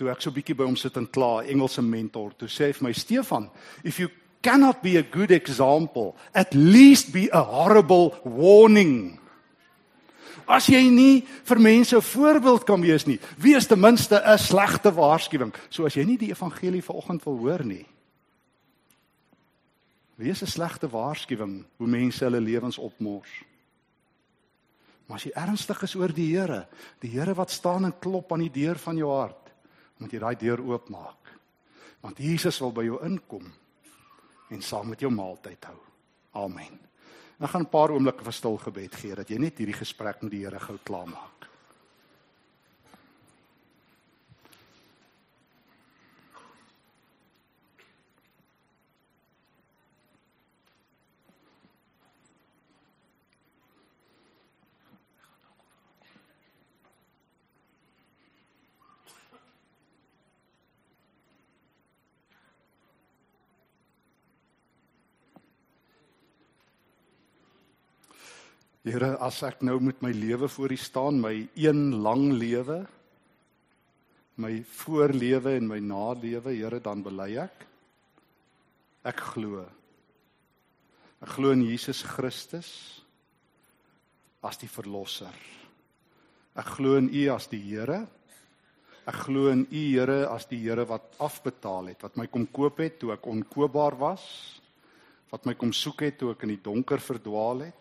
Toe 0.00 0.08
ek 0.08 0.22
so 0.24 0.32
bietjie 0.32 0.54
by 0.56 0.64
hom 0.64 0.78
sit 0.80 0.94
en 0.96 1.04
kla, 1.12 1.42
Engelse 1.44 1.82
mentor, 1.84 2.30
toe 2.32 2.48
sê 2.48 2.70
hy 2.70 2.72
vir 2.78 2.86
my 2.86 2.92
Stefan, 2.96 3.50
if 3.84 3.98
you 4.00 4.08
cannot 4.40 4.80
be 4.80 4.96
a 4.96 5.02
good 5.04 5.28
example, 5.30 6.14
at 6.32 6.54
least 6.56 7.12
be 7.12 7.26
a 7.28 7.42
horrible 7.44 8.14
warning. 8.24 9.18
As 10.48 10.70
jy 10.72 10.80
nie 10.88 11.20
vir 11.44 11.60
mense 11.60 11.92
'n 11.92 12.00
voorbeeld 12.00 12.64
kan 12.64 12.80
wees 12.80 13.06
nie, 13.06 13.20
wees 13.36 13.66
ten 13.66 13.78
minste 13.78 14.16
'n 14.16 14.38
slegte 14.38 14.90
waarskuwing. 14.90 15.52
So 15.68 15.84
as 15.84 15.94
jy 15.94 16.04
nie 16.04 16.16
die 16.16 16.32
evangelie 16.32 16.82
vanoggend 16.82 17.24
wil 17.24 17.36
hoor 17.36 17.64
nie, 17.64 17.86
wees 20.16 20.40
'n 20.42 20.46
slegte 20.46 20.88
waarskuwing 20.88 21.64
hoe 21.76 21.86
mense 21.86 22.24
hulle 22.24 22.40
lewens 22.40 22.78
opmors. 22.78 23.28
Maar 25.06 25.16
as 25.16 25.24
jy 25.24 25.32
ernstig 25.34 25.82
is 25.82 25.94
oor 25.94 26.08
die 26.08 26.36
Here, 26.36 26.66
die 27.00 27.10
Here 27.10 27.34
wat 27.34 27.50
staan 27.50 27.84
en 27.84 27.98
klop 27.98 28.32
aan 28.32 28.48
die 28.48 28.64
deur 28.64 28.78
van 28.78 28.96
jou 28.96 29.10
hart, 29.10 29.49
moet 30.00 30.12
jy 30.12 30.20
daai 30.22 30.36
deur 30.40 30.62
oopmaak. 30.64 31.32
Want 32.00 32.18
Jesus 32.18 32.58
wil 32.60 32.72
by 32.72 32.84
jou 32.86 33.00
inkom 33.04 33.46
en 34.50 34.62
saam 34.64 34.88
met 34.88 35.00
jou 35.00 35.10
maaltyd 35.12 35.68
hou. 35.68 35.78
Amen. 36.40 36.78
Ek 37.40 37.50
gaan 37.50 37.62
'n 37.62 37.70
paar 37.70 37.90
oomblikke 37.90 38.24
vir 38.24 38.32
stil 38.32 38.56
gebed 38.56 38.94
gee 38.94 39.14
dat 39.14 39.28
jy 39.28 39.38
net 39.38 39.58
hierdie 39.58 39.76
gesprek 39.76 40.22
met 40.22 40.32
die 40.32 40.44
Here 40.44 40.60
gou 40.60 40.78
klaarmaak. 40.84 41.49
Here, 68.90 69.12
as 69.22 69.36
ek 69.46 69.60
nou 69.62 69.76
met 69.86 70.00
my 70.02 70.10
lewe 70.10 70.48
voor 70.50 70.72
U 70.74 70.76
staan, 70.80 71.20
my 71.22 71.44
een 71.54 72.00
lang 72.02 72.32
lewe, 72.34 72.80
my 74.42 74.50
voorlewe 74.66 75.52
en 75.60 75.68
my 75.70 75.78
nalewe, 75.78 76.50
Here, 76.56 76.80
dan 76.82 77.04
bely 77.06 77.36
ek 77.38 77.66
ek 79.06 79.22
glo. 79.30 79.62
Ek 81.22 81.30
glo 81.36 81.54
in 81.54 81.62
Jesus 81.68 82.02
Christus 82.02 82.72
as 84.42 84.58
die 84.58 84.68
verlosser. 84.68 85.38
Ek 86.58 86.74
glo 86.74 86.98
in 86.98 87.12
U 87.14 87.24
as 87.36 87.46
die 87.52 87.62
Here. 87.62 88.02
Ek 89.06 89.20
glo 89.28 89.52
in 89.54 89.68
U 89.70 89.84
Here 89.84 90.24
as 90.32 90.50
die 90.50 90.64
Here 90.64 90.88
wat 90.90 91.14
afbetaal 91.22 91.92
het, 91.92 92.02
wat 92.08 92.18
my 92.18 92.26
kom 92.26 92.48
koop 92.50 92.82
het 92.82 92.98
toe 92.98 93.14
ek 93.14 93.30
onkoopbaar 93.30 94.00
was, 94.02 94.26
wat 95.30 95.46
my 95.46 95.54
kom 95.54 95.70
soek 95.70 96.08
het 96.08 96.18
toe 96.18 96.34
ek 96.34 96.42
in 96.48 96.56
die 96.56 96.64
donker 96.64 96.98
verdwaal 96.98 97.68
het 97.68 97.78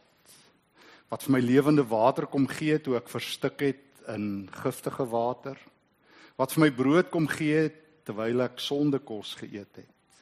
wat 1.09 1.25
vir 1.25 1.35
my 1.35 1.41
lewende 1.41 1.85
water 1.89 2.27
kom 2.29 2.47
gee 2.49 2.77
toe 2.81 2.97
ek 2.99 3.09
verstik 3.09 3.61
het 3.65 3.85
in 4.13 4.49
giftige 4.61 5.05
water. 5.09 5.57
Wat 6.37 6.53
vir 6.53 6.67
my 6.67 6.71
brood 6.73 7.09
kom 7.11 7.27
gee 7.29 7.67
terwyl 8.07 8.45
ek 8.45 8.61
sondekos 8.61 9.35
geëet 9.41 9.81
het. 9.81 10.21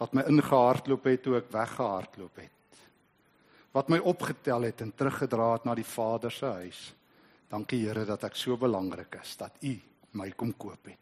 Wat 0.00 0.14
my 0.16 0.24
ingehardloop 0.30 1.06
het 1.10 1.22
toe 1.22 1.36
ek 1.38 1.52
weggehardloop 1.52 2.42
het. 2.42 2.82
Wat 3.72 3.88
my 3.92 3.98
opgetel 3.98 4.68
het 4.68 4.82
en 4.84 4.92
teruggedra 4.94 5.52
het 5.54 5.66
na 5.68 5.76
die 5.78 5.86
Vader 5.86 6.32
se 6.32 6.50
huis. 6.62 6.82
Dankie 7.52 7.82
Here 7.84 8.04
dat 8.08 8.24
ek 8.24 8.36
so 8.38 8.56
belangrik 8.56 9.18
is 9.20 9.36
dat 9.36 9.58
u 9.62 9.74
my 10.18 10.30
kom 10.36 10.52
koop 10.56 10.90
het. 10.90 10.98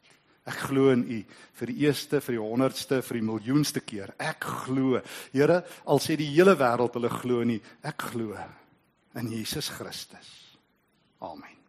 Ek 0.51 0.65
glo 0.71 0.89
in 0.91 1.03
U 1.05 1.19
vir 1.61 1.71
die 1.71 1.85
eerste, 1.85 2.19
vir 2.25 2.39
die 2.39 2.43
honderdste, 2.43 3.03
vir 3.05 3.19
die 3.19 3.27
miljoenste 3.27 3.83
keer. 3.85 4.15
Ek 4.19 4.47
glo. 4.65 5.03
Here, 5.35 5.61
al 5.85 6.01
sê 6.03 6.17
die 6.19 6.31
hele 6.33 6.57
wêreld 6.59 6.97
hulle 6.97 7.11
glo 7.13 7.45
nie, 7.47 7.61
ek 7.87 8.09
glo 8.11 8.33
in 9.15 9.31
Jesus 9.31 9.69
Christus. 9.69 10.57
Amen. 11.21 11.60